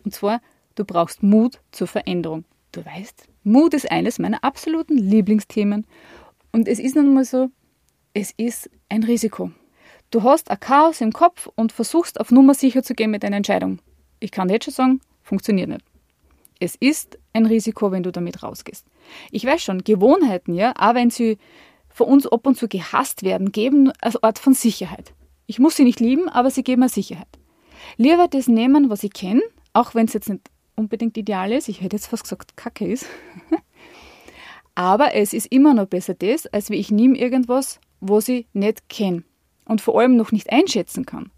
Und 0.05 0.15
zwar, 0.15 0.41
du 0.75 0.85
brauchst 0.85 1.23
Mut 1.23 1.61
zur 1.71 1.87
Veränderung. 1.87 2.45
Du 2.73 2.85
weißt, 2.85 3.27
Mut 3.45 3.75
ist 3.75 3.91
eines 3.91 4.19
meiner 4.19 4.43
absoluten 4.43 4.97
Lieblingsthemen. 4.97 5.87
Und 6.53 6.69
es 6.69 6.79
ist 6.79 6.97
nun 6.97 7.15
mal 7.15 7.25
so, 7.25 7.51
es 8.15 8.33
ist 8.37 8.71
ein 8.89 9.05
Risiko. 9.05 9.51
Du 10.11 10.23
hast 10.23 10.51
ein 10.51 10.61
Chaos 10.61 11.01
im 11.01 11.13
Kopf 11.13 11.49
und 11.55 11.73
versuchst 11.73 12.21
auf 12.21 12.31
Nummer 12.31 12.55
sicher 12.55 12.83
zu 12.83 12.95
gehen 12.95 13.11
mit 13.11 13.23
deiner 13.23 13.39
Entscheidung. 13.39 13.79
Ich 14.21 14.31
kann 14.31 14.49
jetzt 14.51 14.65
schon 14.67 14.75
sagen, 14.75 15.01
funktioniert 15.23 15.71
nicht. 15.71 15.85
Es 16.61 16.77
ist 16.77 17.19
ein 17.33 17.47
Risiko, 17.47 17.91
wenn 17.91 18.03
du 18.03 18.13
damit 18.13 18.43
rausgehst. 18.43 18.87
Ich 19.31 19.45
weiß 19.45 19.63
schon, 19.63 19.83
Gewohnheiten, 19.83 20.55
ja, 20.55 20.75
auch 20.79 20.95
wenn 20.95 21.11
sie 21.11 21.39
von 21.89 22.07
uns 22.07 22.27
ab 22.27 22.47
und 22.47 22.57
zu 22.57 22.69
gehasst 22.69 23.23
werden, 23.23 23.53
geben 23.53 23.91
eine 24.01 24.23
Art 24.23 24.39
von 24.39 24.55
Sicherheit. 24.55 25.13
Ich 25.47 25.59
muss 25.59 25.77
sie 25.77 25.85
nicht 25.85 26.01
lieben, 26.01 26.29
aber 26.29 26.51
sie 26.51 26.63
geben 26.63 26.81
mir 26.81 26.89
Sicherheit. 26.89 27.29
Lieber 27.97 28.29
das 28.29 28.49
nehmen, 28.49 28.91
was 28.91 29.03
ich 29.03 29.13
kenne, 29.13 29.43
auch 29.73 29.95
wenn 29.95 30.07
es 30.07 30.13
jetzt 30.13 30.29
nicht 30.29 30.51
unbedingt 30.75 31.17
ideal 31.17 31.53
ist, 31.53 31.69
ich 31.69 31.81
hätte 31.81 31.97
jetzt 31.97 32.07
fast 32.07 32.25
gesagt, 32.25 32.57
kacke 32.57 32.87
ist. 32.87 33.07
Aber 34.75 35.15
es 35.15 35.33
ist 35.33 35.47
immer 35.47 35.75
noch 35.75 35.87
besser 35.87 36.15
das, 36.15 36.47
als 36.47 36.71
wie 36.71 36.77
ich 36.77 36.91
nehme 36.91 37.19
irgendwas, 37.19 37.81
was 38.01 38.29
ich 38.29 38.47
nicht 38.53 38.89
kenne 38.89 39.23
und 39.67 39.81
vor 39.81 40.01
allem 40.01 40.17
noch 40.17 40.33
nicht 40.33 40.51
einschätzen 40.51 41.05
kann. 41.07 41.31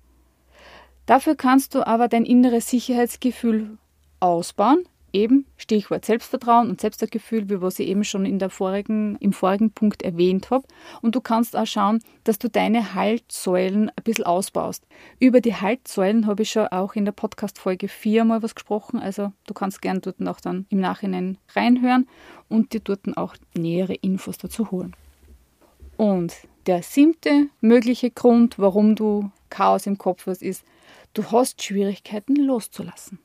Dafür 1.07 1.35
kannst 1.35 1.75
du 1.75 1.87
aber 1.87 2.09
dein 2.09 2.25
inneres 2.25 2.71
Sicherheitsgefühl 2.71 3.77
ausbauen, 4.21 4.89
eben 5.15 5.47
Stichwort 5.57 6.05
Selbstvertrauen 6.05 6.69
und 6.69 6.81
Selbstwertgefühl, 6.81 7.49
wie 7.49 7.61
was 7.63 7.79
ich 7.79 7.89
eben 7.89 8.05
schon 8.05 8.27
in 8.27 8.39
der 8.39 8.51
vorigen, 8.51 9.17
im 9.21 9.33
vorigen 9.33 9.71
Punkt 9.71 10.03
erwähnt 10.03 10.51
habe. 10.51 10.67
Und 11.01 11.15
du 11.15 11.21
kannst 11.21 11.57
auch 11.57 11.67
schauen, 11.67 12.01
dass 12.25 12.39
du 12.39 12.51
deine 12.51 12.95
Haltsäulen 12.95 13.89
ein 13.91 14.03
bisschen 14.03 14.25
ausbaust. 14.25 14.87
Über 15.19 15.41
die 15.41 15.55
Haltsäulen 15.55 16.27
habe 16.27 16.43
ich 16.43 16.51
schon 16.51 16.67
auch 16.69 16.95
in 16.95 17.05
der 17.05 17.13
Podcast-Folge 17.13 17.89
4 17.89 18.25
mal 18.25 18.43
was 18.43 18.55
gesprochen. 18.55 18.99
Also 18.99 19.33
du 19.47 19.55
kannst 19.55 19.81
gern 19.81 20.01
dort 20.01 20.27
auch 20.27 20.41
dann 20.41 20.67
im 20.69 20.81
Nachhinein 20.81 21.39
reinhören 21.55 22.09
und 22.49 22.73
dir 22.73 22.81
dort 22.81 23.17
auch 23.17 23.35
nähere 23.55 23.95
Infos 23.95 24.39
dazu 24.39 24.71
holen. 24.71 24.95
Und 25.97 26.35
der 26.67 26.83
siebte 26.83 27.49
mögliche 27.61 28.11
Grund, 28.11 28.59
warum 28.59 28.97
du 28.97 29.31
Chaos 29.51 29.87
im 29.87 29.99
Kopf 29.99 30.27
hast, 30.27 30.43
ist, 30.43 30.65
du 31.13 31.31
hast 31.31 31.63
Schwierigkeiten 31.63 32.37
loszulassen. 32.37 33.19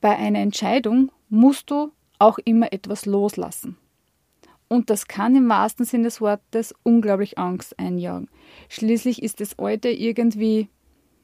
Bei 0.00 0.16
einer 0.16 0.38
Entscheidung 0.38 1.10
musst 1.28 1.70
du 1.70 1.92
auch 2.18 2.38
immer 2.38 2.72
etwas 2.72 3.06
loslassen. 3.06 3.76
Und 4.68 4.88
das 4.88 5.08
kann 5.08 5.34
im 5.34 5.48
wahrsten 5.48 5.84
Sinne 5.84 6.04
des 6.04 6.20
Wortes 6.20 6.74
unglaublich 6.84 7.38
Angst 7.38 7.78
einjagen. 7.78 8.28
Schließlich 8.68 9.22
ist 9.22 9.40
das 9.40 9.58
Alte 9.58 9.88
irgendwie 9.88 10.68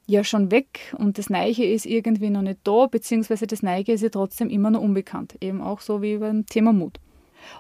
ja 0.07 0.25
schon 0.25 0.51
weg 0.51 0.95
und 0.99 1.19
das 1.19 1.31
Neige 1.31 1.65
ist 1.65 1.87
irgendwie 1.87 2.31
noch 2.31 2.43
nicht 2.43 2.61
da, 2.65 2.87
beziehungsweise 2.87 3.47
das 3.47 3.63
Neige 3.63 3.93
ist 3.93 4.03
ja 4.03 4.09
trotzdem 4.09 4.51
immer 4.51 4.71
noch 4.71 4.81
unbekannt. 4.81 5.37
Eben 5.41 5.61
auch 5.61 5.81
so 5.81 6.03
wie 6.03 6.17
beim 6.17 6.47
Thema 6.47 6.73
Mut. 6.73 6.99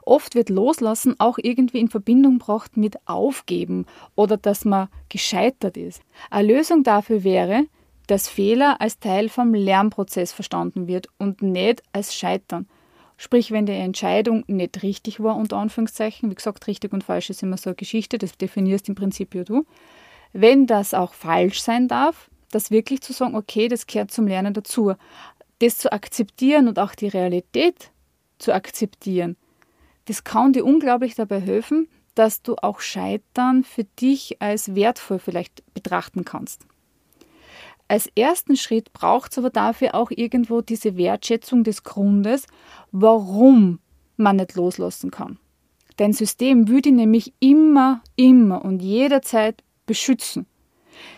Oft 0.03 0.35
wird 0.35 0.49
Loslassen 0.49 1.15
auch 1.19 1.39
irgendwie 1.41 1.79
in 1.79 1.89
Verbindung 1.89 2.39
gebracht 2.39 2.77
mit 2.77 2.97
Aufgeben 3.07 3.87
oder 4.17 4.37
dass 4.37 4.65
man 4.65 4.89
gescheitert 5.09 5.77
ist. 5.77 6.03
Eine 6.31 6.55
Lösung 6.55 6.83
dafür 6.83 7.23
wäre, 7.23 7.67
dass 8.07 8.29
Fehler 8.29 8.81
als 8.81 8.99
Teil 8.99 9.29
vom 9.29 9.55
Lernprozess 9.55 10.33
verstanden 10.33 10.87
wird 10.87 11.09
und 11.19 11.43
nicht 11.43 11.83
als 11.93 12.15
Scheitern. 12.15 12.69
Sprich, 13.17 13.51
wenn 13.51 13.67
die 13.67 13.73
Entscheidung 13.73 14.45
nicht 14.47 14.83
richtig 14.83 15.21
war, 15.21 15.37
unter 15.37 15.57
Anführungszeichen, 15.57 16.31
wie 16.31 16.35
gesagt, 16.35 16.67
richtig 16.67 16.93
und 16.93 17.05
falsch 17.05 17.31
ist 17.31 17.43
immer 17.43 17.57
so 17.57 17.71
eine 17.71 17.77
Geschichte, 17.77 18.19
das 18.19 18.37
definierst 18.37 18.89
im 18.89 18.95
Prinzip 18.95 19.35
ja 19.35 19.43
du. 19.43 19.65
Wenn 20.33 20.67
das 20.67 20.93
auch 20.93 21.15
falsch 21.15 21.63
sein 21.63 21.89
darf, 21.89 22.31
das 22.51 22.71
wirklich 22.71 23.01
zu 23.01 23.13
sagen, 23.13 23.35
okay, 23.35 23.69
das 23.69 23.87
gehört 23.87 24.11
zum 24.11 24.27
Lernen 24.27 24.53
dazu. 24.53 24.93
Das 25.61 25.79
zu 25.79 25.91
akzeptieren 25.91 26.69
und 26.69 26.79
auch 26.79 26.95
die 26.95 27.09
Realität 27.09 27.91
zu 28.39 28.53
akzeptieren, 28.53 29.37
das 30.05 30.23
kann 30.23 30.53
dir 30.53 30.65
unglaublich 30.65 31.15
dabei 31.15 31.41
helfen, 31.41 31.89
dass 32.15 32.43
du 32.43 32.57
auch 32.57 32.81
Scheitern 32.81 33.65
für 33.65 33.85
dich 33.85 34.41
als 34.41 34.75
wertvoll 34.75 35.19
vielleicht 35.19 35.63
betrachten 35.75 36.25
kannst. 36.25 36.67
Als 37.89 38.11
ersten 38.17 38.57
Schritt 38.57 38.93
braucht 38.93 39.33
es 39.33 39.39
aber 39.39 39.51
dafür 39.51 39.95
auch 39.95 40.11
irgendwo 40.11 40.61
diese 40.61 40.97
Wertschätzung 40.97 41.63
des 41.63 41.85
Grundes, 41.85 42.47
warum 42.91 43.79
man 44.17 44.37
nicht 44.37 44.55
loslassen 44.55 45.11
kann. 45.11 45.39
Dein 45.97 46.13
System 46.13 46.69
würde 46.69 46.93
nämlich 46.93 47.33
immer, 47.39 48.03
immer 48.17 48.65
und 48.65 48.83
jederzeit 48.83 49.63
beschützen. 49.87 50.47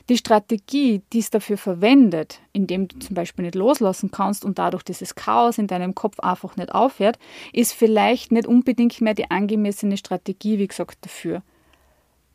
Die 0.09 0.17
Strategie, 0.17 1.03
die 1.13 1.21
es 1.21 1.31
dafür 1.31 1.57
verwendet, 1.57 2.41
indem 2.53 2.89
du 2.89 2.99
zum 2.99 3.15
Beispiel 3.15 3.45
nicht 3.45 3.55
loslassen 3.55 4.11
kannst 4.11 4.45
und 4.45 4.59
dadurch 4.59 4.83
dieses 4.83 5.15
Chaos 5.15 5.59
in 5.59 5.69
deinem 5.69 5.95
Kopf 5.95 6.19
einfach 6.21 6.57
nicht 6.57 6.75
aufhört, 6.75 7.19
ist 7.53 7.73
vielleicht 7.73 8.33
nicht 8.33 8.47
unbedingt 8.47 9.01
mehr 9.01 9.15
die 9.15 9.31
angemessene 9.31 9.97
Strategie, 9.97 10.59
wie 10.59 10.67
gesagt, 10.67 10.99
dafür. 11.03 11.43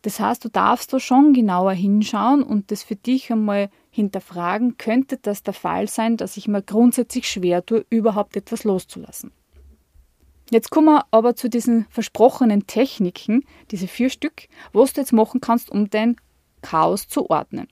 Das 0.04 0.20
heißt, 0.20 0.44
du 0.44 0.50
darfst 0.50 0.94
da 0.94 1.00
schon 1.00 1.34
genauer 1.34 1.74
hinschauen 1.74 2.44
und 2.44 2.72
das 2.72 2.84
für 2.84 2.96
dich 2.96 3.32
einmal 3.32 3.70
hinterfragen, 3.94 4.78
könnte 4.78 5.18
das 5.22 5.44
der 5.44 5.54
Fall 5.54 5.88
sein, 5.88 6.18
dass 6.18 6.36
ich 6.36 6.48
mir 6.48 6.64
grundsätzlich 6.64 7.30
schwer 7.30 7.64
tue, 7.64 7.86
überhaupt 7.92 8.36
etwas 8.36 8.64
loszulassen. 8.64 9.32
Jetzt 10.50 10.72
kommen 10.72 10.88
wir 10.88 11.06
aber 11.12 11.36
zu 11.36 11.48
diesen 11.48 11.86
versprochenen 11.90 12.66
Techniken, 12.66 13.46
diese 13.70 13.88
vier 13.88 14.10
Stück, 14.10 14.48
was 14.74 14.94
du 14.94 15.02
jetzt 15.02 15.14
machen 15.14 15.42
kannst, 15.42 15.70
um 15.70 15.92
dein 15.92 16.16
Chaos 16.64 17.08
zu 17.08 17.30
ordnen. 17.30 17.68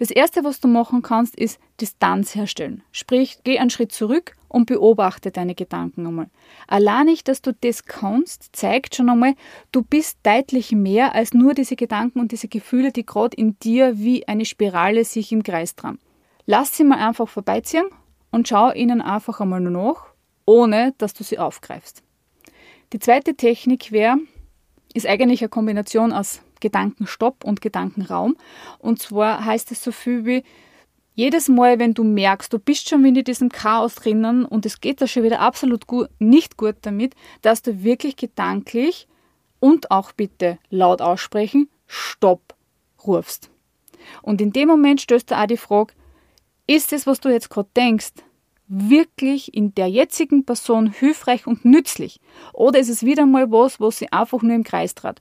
Das 0.00 0.10
erste, 0.10 0.44
was 0.44 0.60
du 0.60 0.66
machen 0.66 1.02
kannst, 1.02 1.36
ist 1.36 1.60
Distanz 1.78 2.34
herstellen. 2.34 2.82
Sprich, 2.90 3.40
geh 3.44 3.58
einen 3.58 3.68
Schritt 3.68 3.92
zurück 3.92 4.34
und 4.48 4.64
beobachte 4.64 5.30
deine 5.30 5.54
Gedanken 5.54 6.06
einmal. 6.06 6.30
Allein 6.66 7.04
nicht, 7.04 7.28
dass 7.28 7.42
du 7.42 7.52
das 7.52 7.84
kannst, 7.84 8.48
zeigt 8.56 8.96
schon 8.96 9.10
einmal, 9.10 9.34
du 9.72 9.82
bist 9.82 10.16
deutlich 10.22 10.72
mehr 10.72 11.14
als 11.14 11.34
nur 11.34 11.52
diese 11.52 11.76
Gedanken 11.76 12.18
und 12.18 12.32
diese 12.32 12.48
Gefühle, 12.48 12.92
die 12.92 13.04
gerade 13.04 13.36
in 13.36 13.58
dir 13.58 13.98
wie 13.98 14.26
eine 14.26 14.46
Spirale 14.46 15.04
sich 15.04 15.32
im 15.32 15.42
Kreis 15.42 15.76
dran. 15.76 15.98
Lass 16.46 16.74
sie 16.74 16.84
mal 16.84 17.06
einfach 17.06 17.28
vorbeiziehen 17.28 17.84
und 18.30 18.48
schau 18.48 18.72
ihnen 18.72 19.02
einfach 19.02 19.38
einmal 19.42 19.60
nur 19.60 19.72
nach 19.72 20.10
ohne 20.46 20.94
dass 20.96 21.12
du 21.12 21.24
sie 21.24 21.38
aufgreifst. 21.38 22.02
Die 22.94 23.00
zweite 23.00 23.34
Technik 23.34 23.92
wäre, 23.92 24.16
ist 24.94 25.06
eigentlich 25.06 25.42
eine 25.42 25.50
Kombination 25.50 26.10
aus 26.10 26.40
Gedankenstopp 26.60 27.44
und 27.44 27.60
Gedankenraum. 27.60 28.36
Und 28.78 29.00
zwar 29.00 29.44
heißt 29.44 29.72
es 29.72 29.82
so 29.82 29.92
viel 29.92 30.24
wie, 30.24 30.44
jedes 31.14 31.48
Mal, 31.48 31.78
wenn 31.78 31.92
du 31.92 32.04
merkst, 32.04 32.52
du 32.52 32.58
bist 32.58 32.88
schon 32.88 33.04
wieder 33.04 33.18
in 33.18 33.24
diesem 33.24 33.50
Chaos 33.50 33.96
drinnen 33.96 34.44
und 34.44 34.64
es 34.64 34.80
geht 34.80 35.02
da 35.02 35.06
schon 35.06 35.22
wieder 35.22 35.40
absolut 35.40 35.86
gut, 35.86 36.08
nicht 36.18 36.56
gut 36.56 36.76
damit, 36.82 37.14
dass 37.42 37.62
du 37.62 37.82
wirklich 37.82 38.16
gedanklich 38.16 39.06
und 39.58 39.90
auch 39.90 40.12
bitte 40.12 40.58
laut 40.70 41.02
aussprechen, 41.02 41.68
Stopp 41.86 42.54
rufst. 43.06 43.50
Und 44.22 44.40
in 44.40 44.52
dem 44.52 44.68
Moment 44.68 45.00
stößt 45.00 45.30
du 45.30 45.38
auch 45.38 45.46
die 45.46 45.56
Frage, 45.56 45.92
ist 46.66 46.92
es, 46.92 47.06
was 47.06 47.20
du 47.20 47.28
jetzt 47.28 47.50
gerade 47.50 47.68
denkst, 47.76 48.12
wirklich 48.66 49.52
in 49.52 49.74
der 49.74 49.88
jetzigen 49.88 50.44
Person 50.44 50.92
hilfreich 50.92 51.46
und 51.46 51.64
nützlich? 51.64 52.20
Oder 52.52 52.78
ist 52.78 52.88
es 52.88 53.04
wieder 53.04 53.26
mal 53.26 53.50
was, 53.50 53.80
was 53.80 53.98
sie 53.98 54.12
einfach 54.12 54.42
nur 54.42 54.54
im 54.54 54.64
Kreis 54.64 54.94
trat? 54.94 55.20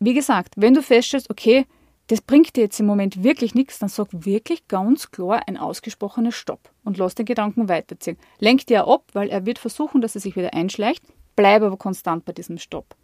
Wie 0.00 0.14
gesagt, 0.14 0.54
wenn 0.56 0.74
du 0.74 0.82
feststellst, 0.82 1.30
okay, 1.30 1.66
das 2.08 2.20
bringt 2.20 2.54
dir 2.56 2.64
jetzt 2.64 2.80
im 2.80 2.86
Moment 2.86 3.22
wirklich 3.22 3.54
nichts, 3.54 3.78
dann 3.78 3.88
sag 3.88 4.08
wirklich 4.10 4.68
ganz 4.68 5.10
klar 5.10 5.42
ein 5.46 5.56
ausgesprochenes 5.56 6.34
Stopp 6.34 6.70
und 6.84 6.98
lass 6.98 7.14
den 7.14 7.24
Gedanken 7.24 7.68
weiterziehen. 7.68 8.18
Lenk 8.38 8.66
dir 8.66 8.86
ab, 8.86 9.04
weil 9.14 9.30
er 9.30 9.46
wird 9.46 9.58
versuchen, 9.58 10.02
dass 10.02 10.14
er 10.14 10.20
sich 10.20 10.36
wieder 10.36 10.52
einschleicht, 10.52 11.02
bleib 11.34 11.62
aber 11.62 11.78
konstant 11.78 12.24
bei 12.24 12.32
diesem 12.32 12.58
Stopp. 12.58 12.94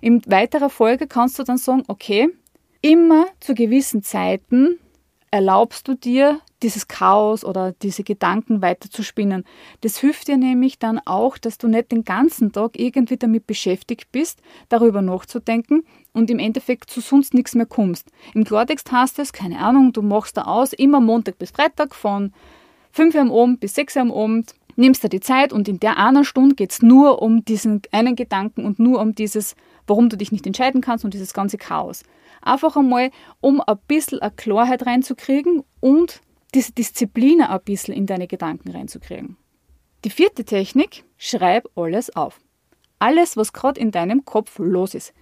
In 0.00 0.22
weiterer 0.26 0.70
Folge 0.70 1.06
kannst 1.06 1.38
du 1.38 1.42
dann 1.42 1.58
sagen, 1.58 1.82
okay, 1.88 2.28
immer 2.80 3.26
zu 3.40 3.54
gewissen 3.54 4.02
Zeiten 4.02 4.78
erlaubst 5.34 5.88
du 5.88 5.94
dir, 5.94 6.38
dieses 6.62 6.86
Chaos 6.86 7.44
oder 7.44 7.72
diese 7.82 8.04
Gedanken 8.04 8.62
weiter 8.62 8.88
zu 8.88 9.02
spinnen. 9.02 9.42
Das 9.80 9.98
hilft 9.98 10.28
dir 10.28 10.36
nämlich 10.36 10.78
dann 10.78 11.00
auch, 11.06 11.38
dass 11.38 11.58
du 11.58 11.66
nicht 11.66 11.90
den 11.90 12.04
ganzen 12.04 12.52
Tag 12.52 12.78
irgendwie 12.78 13.16
damit 13.16 13.44
beschäftigt 13.48 14.12
bist, 14.12 14.38
darüber 14.68 15.02
nachzudenken 15.02 15.82
und 16.12 16.30
im 16.30 16.38
Endeffekt 16.38 16.88
zu 16.88 17.00
sonst 17.00 17.34
nichts 17.34 17.56
mehr 17.56 17.66
kommst. 17.66 18.12
Im 18.32 18.44
Klartext 18.44 18.92
heißt 18.92 19.18
es, 19.18 19.32
keine 19.32 19.58
Ahnung, 19.58 19.92
du 19.92 20.02
machst 20.02 20.36
da 20.36 20.42
aus, 20.42 20.72
immer 20.72 21.00
Montag 21.00 21.36
bis 21.36 21.50
Freitag 21.50 21.96
von 21.96 22.32
5 22.92 23.16
Uhr 23.16 23.20
am 23.22 23.32
Abend 23.32 23.58
bis 23.58 23.74
6 23.74 23.96
Uhr 23.96 24.02
am 24.02 24.12
Abend, 24.12 24.54
nimmst 24.76 25.02
dir 25.02 25.08
die 25.08 25.18
Zeit 25.18 25.52
und 25.52 25.66
in 25.66 25.80
der 25.80 25.98
einer 25.98 26.24
Stunde 26.24 26.54
geht 26.54 26.70
es 26.70 26.80
nur 26.80 27.20
um 27.20 27.44
diesen 27.44 27.82
einen 27.90 28.14
Gedanken 28.14 28.64
und 28.64 28.78
nur 28.78 29.00
um 29.00 29.16
dieses, 29.16 29.56
warum 29.88 30.10
du 30.10 30.16
dich 30.16 30.30
nicht 30.30 30.46
entscheiden 30.46 30.80
kannst 30.80 31.04
und 31.04 31.12
dieses 31.12 31.34
ganze 31.34 31.58
Chaos. 31.58 32.04
Einfach 32.44 32.76
einmal, 32.76 33.10
um 33.40 33.60
ein 33.60 33.78
bisschen 33.88 34.20
eine 34.20 34.30
Klarheit 34.30 34.86
reinzukriegen 34.86 35.64
und 35.80 36.20
diese 36.54 36.72
Disziplin 36.72 37.40
ein 37.40 37.60
bisschen 37.64 37.94
in 37.94 38.06
deine 38.06 38.26
Gedanken 38.26 38.70
reinzukriegen. 38.70 39.36
Die 40.04 40.10
vierte 40.10 40.44
Technik, 40.44 41.04
schreib 41.16 41.66
alles 41.74 42.14
auf. 42.14 42.38
Alles, 42.98 43.38
was 43.38 43.54
gerade 43.54 43.80
in 43.80 43.90
deinem 43.90 44.26
Kopf 44.26 44.58
los 44.58 44.94
ist. 44.94 45.14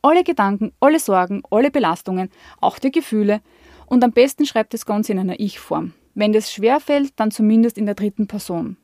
Alle 0.00 0.24
Gedanken, 0.24 0.72
alle 0.80 0.98
Sorgen, 0.98 1.42
alle 1.50 1.70
Belastungen, 1.70 2.30
auch 2.60 2.78
die 2.78 2.90
Gefühle. 2.90 3.42
Und 3.84 4.02
am 4.02 4.12
besten 4.12 4.46
schreib 4.46 4.70
das 4.70 4.86
Ganze 4.86 5.12
in 5.12 5.18
einer 5.18 5.38
Ich-Form. 5.38 5.92
Wenn 6.14 6.32
das 6.32 6.50
schwerfällt, 6.50 7.12
dann 7.16 7.30
zumindest 7.30 7.76
in 7.76 7.84
der 7.84 7.94
dritten 7.94 8.26
Person. 8.26 8.78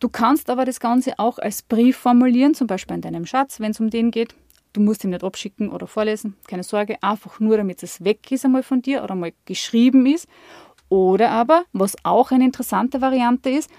Du 0.00 0.08
kannst 0.08 0.48
aber 0.48 0.64
das 0.64 0.80
Ganze 0.80 1.18
auch 1.18 1.38
als 1.38 1.62
Brief 1.62 1.98
formulieren, 1.98 2.54
zum 2.54 2.66
Beispiel 2.66 2.94
an 2.94 3.02
deinem 3.02 3.26
Schatz, 3.26 3.60
wenn 3.60 3.72
es 3.72 3.80
um 3.80 3.90
den 3.90 4.10
geht. 4.10 4.34
Du 4.76 4.82
musst 4.82 5.04
ihn 5.04 5.10
nicht 5.10 5.24
abschicken 5.24 5.70
oder 5.70 5.86
vorlesen, 5.86 6.36
keine 6.46 6.62
Sorge, 6.62 7.02
einfach 7.02 7.40
nur 7.40 7.56
damit 7.56 7.82
es 7.82 8.04
weg 8.04 8.30
ist 8.30 8.44
einmal 8.44 8.62
von 8.62 8.82
dir 8.82 9.02
oder 9.02 9.14
mal 9.14 9.32
geschrieben 9.46 10.04
ist. 10.04 10.28
Oder 10.90 11.30
aber, 11.30 11.64
was 11.72 11.96
auch 12.02 12.30
eine 12.30 12.44
interessante 12.44 13.00
Variante 13.00 13.48
ist, 13.48 13.70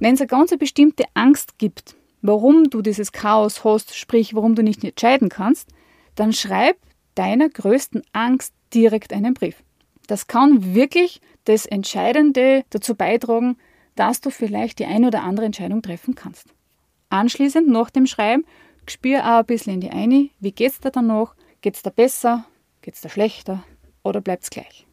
wenn 0.00 0.14
es 0.14 0.20
eine 0.22 0.28
ganz 0.28 0.56
bestimmte 0.56 1.04
Angst 1.12 1.58
gibt, 1.58 1.94
warum 2.22 2.70
du 2.70 2.80
dieses 2.80 3.12
Chaos 3.12 3.64
hast, 3.64 3.94
sprich, 3.94 4.34
warum 4.34 4.54
du 4.54 4.62
nicht 4.62 4.82
entscheiden 4.82 5.28
kannst, 5.28 5.68
dann 6.14 6.32
schreib 6.32 6.78
deiner 7.16 7.50
größten 7.50 8.02
Angst 8.14 8.54
direkt 8.72 9.12
einen 9.12 9.34
Brief. 9.34 9.62
Das 10.06 10.26
kann 10.26 10.74
wirklich 10.74 11.20
das 11.44 11.66
Entscheidende 11.66 12.64
dazu 12.70 12.94
beitragen, 12.94 13.58
dass 13.94 14.22
du 14.22 14.30
vielleicht 14.30 14.78
die 14.78 14.86
eine 14.86 15.08
oder 15.08 15.22
andere 15.22 15.44
Entscheidung 15.44 15.82
treffen 15.82 16.14
kannst. 16.14 16.46
Anschließend 17.10 17.68
nach 17.68 17.90
dem 17.90 18.06
Schreiben 18.06 18.46
spür 18.90 19.20
auch 19.20 19.40
ein 19.40 19.46
bisschen 19.46 19.74
in 19.74 19.80
die 19.80 19.90
eine, 19.90 20.30
wie 20.40 20.52
geht's 20.52 20.80
dir 20.80 20.90
danach? 20.90 21.34
Geht's 21.60 21.82
dir 21.82 21.90
besser? 21.90 22.44
Geht's 22.82 23.00
dir 23.00 23.08
schlechter? 23.08 23.64
Oder 24.02 24.20
bleibt's 24.20 24.50
gleich? 24.50 24.86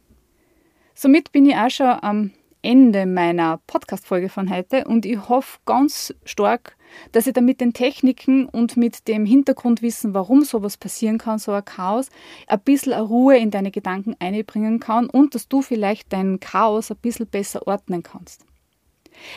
Somit 0.94 1.32
bin 1.32 1.46
ich 1.46 1.56
auch 1.56 1.70
schon 1.70 1.86
am 2.02 2.30
Ende 2.64 3.04
meiner 3.04 3.60
Podcast-Folge 3.66 4.30
von 4.30 4.48
heute 4.48 4.86
und 4.86 5.04
ich 5.04 5.28
hoffe 5.28 5.58
ganz 5.66 6.14
stark, 6.24 6.76
dass 7.12 7.26
ich 7.26 7.34
da 7.34 7.42
mit 7.42 7.60
den 7.60 7.74
Techniken 7.74 8.46
und 8.46 8.78
mit 8.78 9.06
dem 9.06 9.26
Hintergrundwissen, 9.26 10.14
warum 10.14 10.44
sowas 10.44 10.78
passieren 10.78 11.18
kann, 11.18 11.38
so 11.38 11.52
ein 11.52 11.64
Chaos, 11.64 12.08
ein 12.46 12.60
bisschen 12.60 12.94
Ruhe 12.94 13.36
in 13.36 13.50
deine 13.50 13.70
Gedanken 13.70 14.16
einbringen 14.18 14.80
kann 14.80 15.10
und 15.10 15.34
dass 15.34 15.46
du 15.46 15.60
vielleicht 15.60 16.12
dein 16.12 16.40
Chaos 16.40 16.90
ein 16.90 16.96
bisschen 16.96 17.26
besser 17.26 17.66
ordnen 17.66 18.02
kannst. 18.02 18.46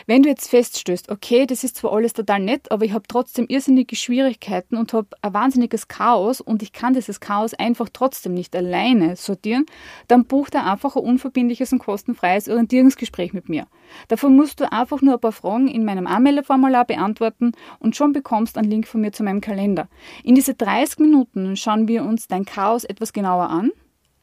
Wenn 0.06 0.24
du 0.24 0.30
jetzt 0.30 0.50
feststößt, 0.50 1.10
okay, 1.10 1.46
das 1.46 1.63
ist 1.63 1.78
zwar 1.78 1.94
alles 1.94 2.13
total 2.13 2.40
nett, 2.40 2.72
aber 2.72 2.86
ich 2.86 2.94
habe 2.94 3.06
trotzdem 3.08 3.46
irrsinnige 3.48 3.96
Schwierigkeiten 3.96 4.76
und 4.76 4.94
habe 4.94 5.08
ein 5.22 5.34
wahnsinniges 5.34 5.88
Chaos 5.88 6.42
und 6.42 6.63
ich 6.63 6.74
kann 6.74 6.94
dieses 6.94 7.20
Chaos 7.20 7.54
einfach 7.54 7.90
trotzdem 7.92 8.34
nicht 8.34 8.56
alleine 8.56 9.16
sortieren, 9.16 9.66
dann 10.08 10.26
buch 10.26 10.50
da 10.50 10.72
einfach 10.72 10.96
ein 10.96 11.04
unverbindliches 11.04 11.72
und 11.74 11.80
kostenfreies 11.80 12.50
Orientierungsgespräch 12.50 13.34
mit 13.34 13.50
mir. 13.50 13.68
Dafür 14.08 14.30
musst 14.30 14.60
du 14.60 14.72
einfach 14.72 15.02
nur 15.02 15.16
ein 15.16 15.20
paar 15.20 15.32
Fragen 15.32 15.68
in 15.68 15.86
meinem 15.86 16.08
Anmeldeformular 16.08 16.86
beantworten 16.86 17.54
und 17.80 17.96
schon 17.96 18.13
bekommst 18.13 18.58
einen 18.58 18.70
Link 18.70 18.88
von 18.88 19.02
mir 19.02 19.12
zu 19.12 19.24
meinem 19.24 19.42
Kalender. 19.42 19.88
In 20.24 20.36
diese 20.36 20.54
30 20.54 21.00
Minuten 21.00 21.56
schauen 21.56 21.88
wir 21.88 22.04
uns 22.04 22.28
dein 22.28 22.46
Chaos 22.46 22.84
etwas 22.84 23.13
genauer 23.13 23.50
an 23.50 23.72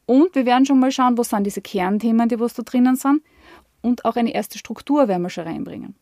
und 0.05 0.35
wir 0.35 0.45
werden 0.45 0.65
schon 0.65 0.79
mal 0.79 0.91
schauen, 0.91 1.17
was 1.17 1.29
sind 1.29 1.45
diese 1.45 1.61
Kernthemen, 1.61 2.29
die 2.29 2.39
was 2.39 2.53
da 2.53 2.63
drinnen 2.63 2.95
sind 2.95 3.21
und 3.85 4.03
auch 4.03 4.15
eine 4.15 4.33
erste 4.33 4.57
Struktur 4.57 5.07
werden 5.07 5.21
wir 5.21 5.29
schon 5.29 5.47
reinbringen. 5.47 5.95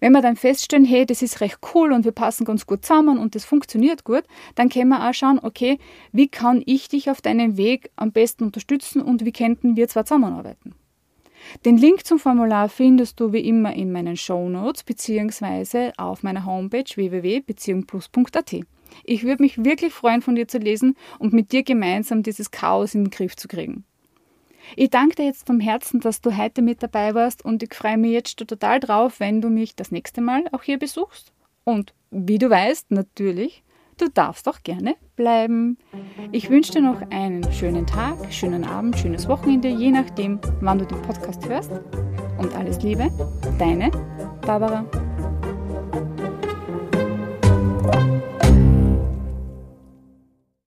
Wenn 0.00 0.12
wir 0.12 0.22
dann 0.22 0.36
feststellen, 0.36 0.84
hey, 0.84 1.06
das 1.06 1.22
ist 1.22 1.40
recht 1.40 1.58
cool 1.74 1.92
und 1.92 2.04
wir 2.04 2.12
passen 2.12 2.44
ganz 2.44 2.66
gut 2.66 2.84
zusammen 2.84 3.18
und 3.18 3.34
das 3.34 3.44
funktioniert 3.44 4.04
gut, 4.04 4.24
dann 4.54 4.68
können 4.68 4.88
wir 4.88 5.08
auch 5.08 5.14
schauen, 5.14 5.40
okay, 5.42 5.78
wie 6.12 6.28
kann 6.28 6.62
ich 6.66 6.88
dich 6.88 7.10
auf 7.10 7.20
deinem 7.20 7.56
Weg 7.56 7.90
am 7.96 8.12
besten 8.12 8.44
unterstützen 8.44 9.02
und 9.02 9.24
wie 9.24 9.32
könnten 9.32 9.76
wir 9.76 9.88
zwar 9.88 10.04
zusammenarbeiten. 10.04 10.74
Den 11.64 11.78
Link 11.78 12.04
zum 12.04 12.18
Formular 12.18 12.68
findest 12.68 13.20
du 13.20 13.32
wie 13.32 13.40
immer 13.40 13.72
in 13.72 13.92
meinen 13.92 14.16
Show 14.16 14.48
Notes 14.48 14.82
bzw. 14.84 15.92
auf 15.96 16.22
meiner 16.22 16.44
Homepage 16.44 16.84
www.beziehungplus.at. 16.94 18.56
Ich 19.04 19.24
würde 19.24 19.42
mich 19.42 19.64
wirklich 19.64 19.92
freuen, 19.92 20.22
von 20.22 20.34
dir 20.34 20.48
zu 20.48 20.58
lesen 20.58 20.96
und 21.18 21.32
mit 21.32 21.52
dir 21.52 21.62
gemeinsam 21.62 22.22
dieses 22.22 22.50
Chaos 22.50 22.94
in 22.94 23.04
den 23.04 23.10
Griff 23.10 23.36
zu 23.36 23.48
kriegen. 23.48 23.84
Ich 24.76 24.90
danke 24.90 25.16
dir 25.16 25.24
jetzt 25.24 25.46
vom 25.46 25.60
Herzen, 25.60 26.00
dass 26.00 26.20
du 26.20 26.36
heute 26.36 26.62
mit 26.62 26.82
dabei 26.82 27.14
warst 27.14 27.44
und 27.44 27.62
ich 27.62 27.74
freue 27.74 27.98
mich 27.98 28.12
jetzt 28.12 28.36
total 28.36 28.80
drauf, 28.80 29.20
wenn 29.20 29.40
du 29.40 29.48
mich 29.50 29.76
das 29.76 29.90
nächste 29.90 30.20
Mal 30.20 30.44
auch 30.52 30.62
hier 30.62 30.78
besuchst. 30.78 31.32
Und 31.64 31.94
wie 32.10 32.38
du 32.38 32.48
weißt, 32.48 32.90
natürlich, 32.90 33.62
du 33.98 34.08
darfst 34.08 34.48
auch 34.48 34.62
gerne 34.62 34.94
bleiben. 35.16 35.78
Ich 36.32 36.48
wünsche 36.50 36.72
dir 36.72 36.82
noch 36.82 37.00
einen 37.10 37.50
schönen 37.52 37.86
Tag, 37.86 38.16
schönen 38.32 38.64
Abend, 38.64 38.98
schönes 38.98 39.28
Wochenende, 39.28 39.68
je 39.68 39.90
nachdem, 39.90 40.40
wann 40.60 40.78
du 40.78 40.86
den 40.86 41.02
Podcast 41.02 41.46
hörst. 41.48 41.72
Und 42.38 42.54
alles 42.54 42.82
Liebe, 42.82 43.10
deine 43.58 43.90
Barbara. 44.42 44.84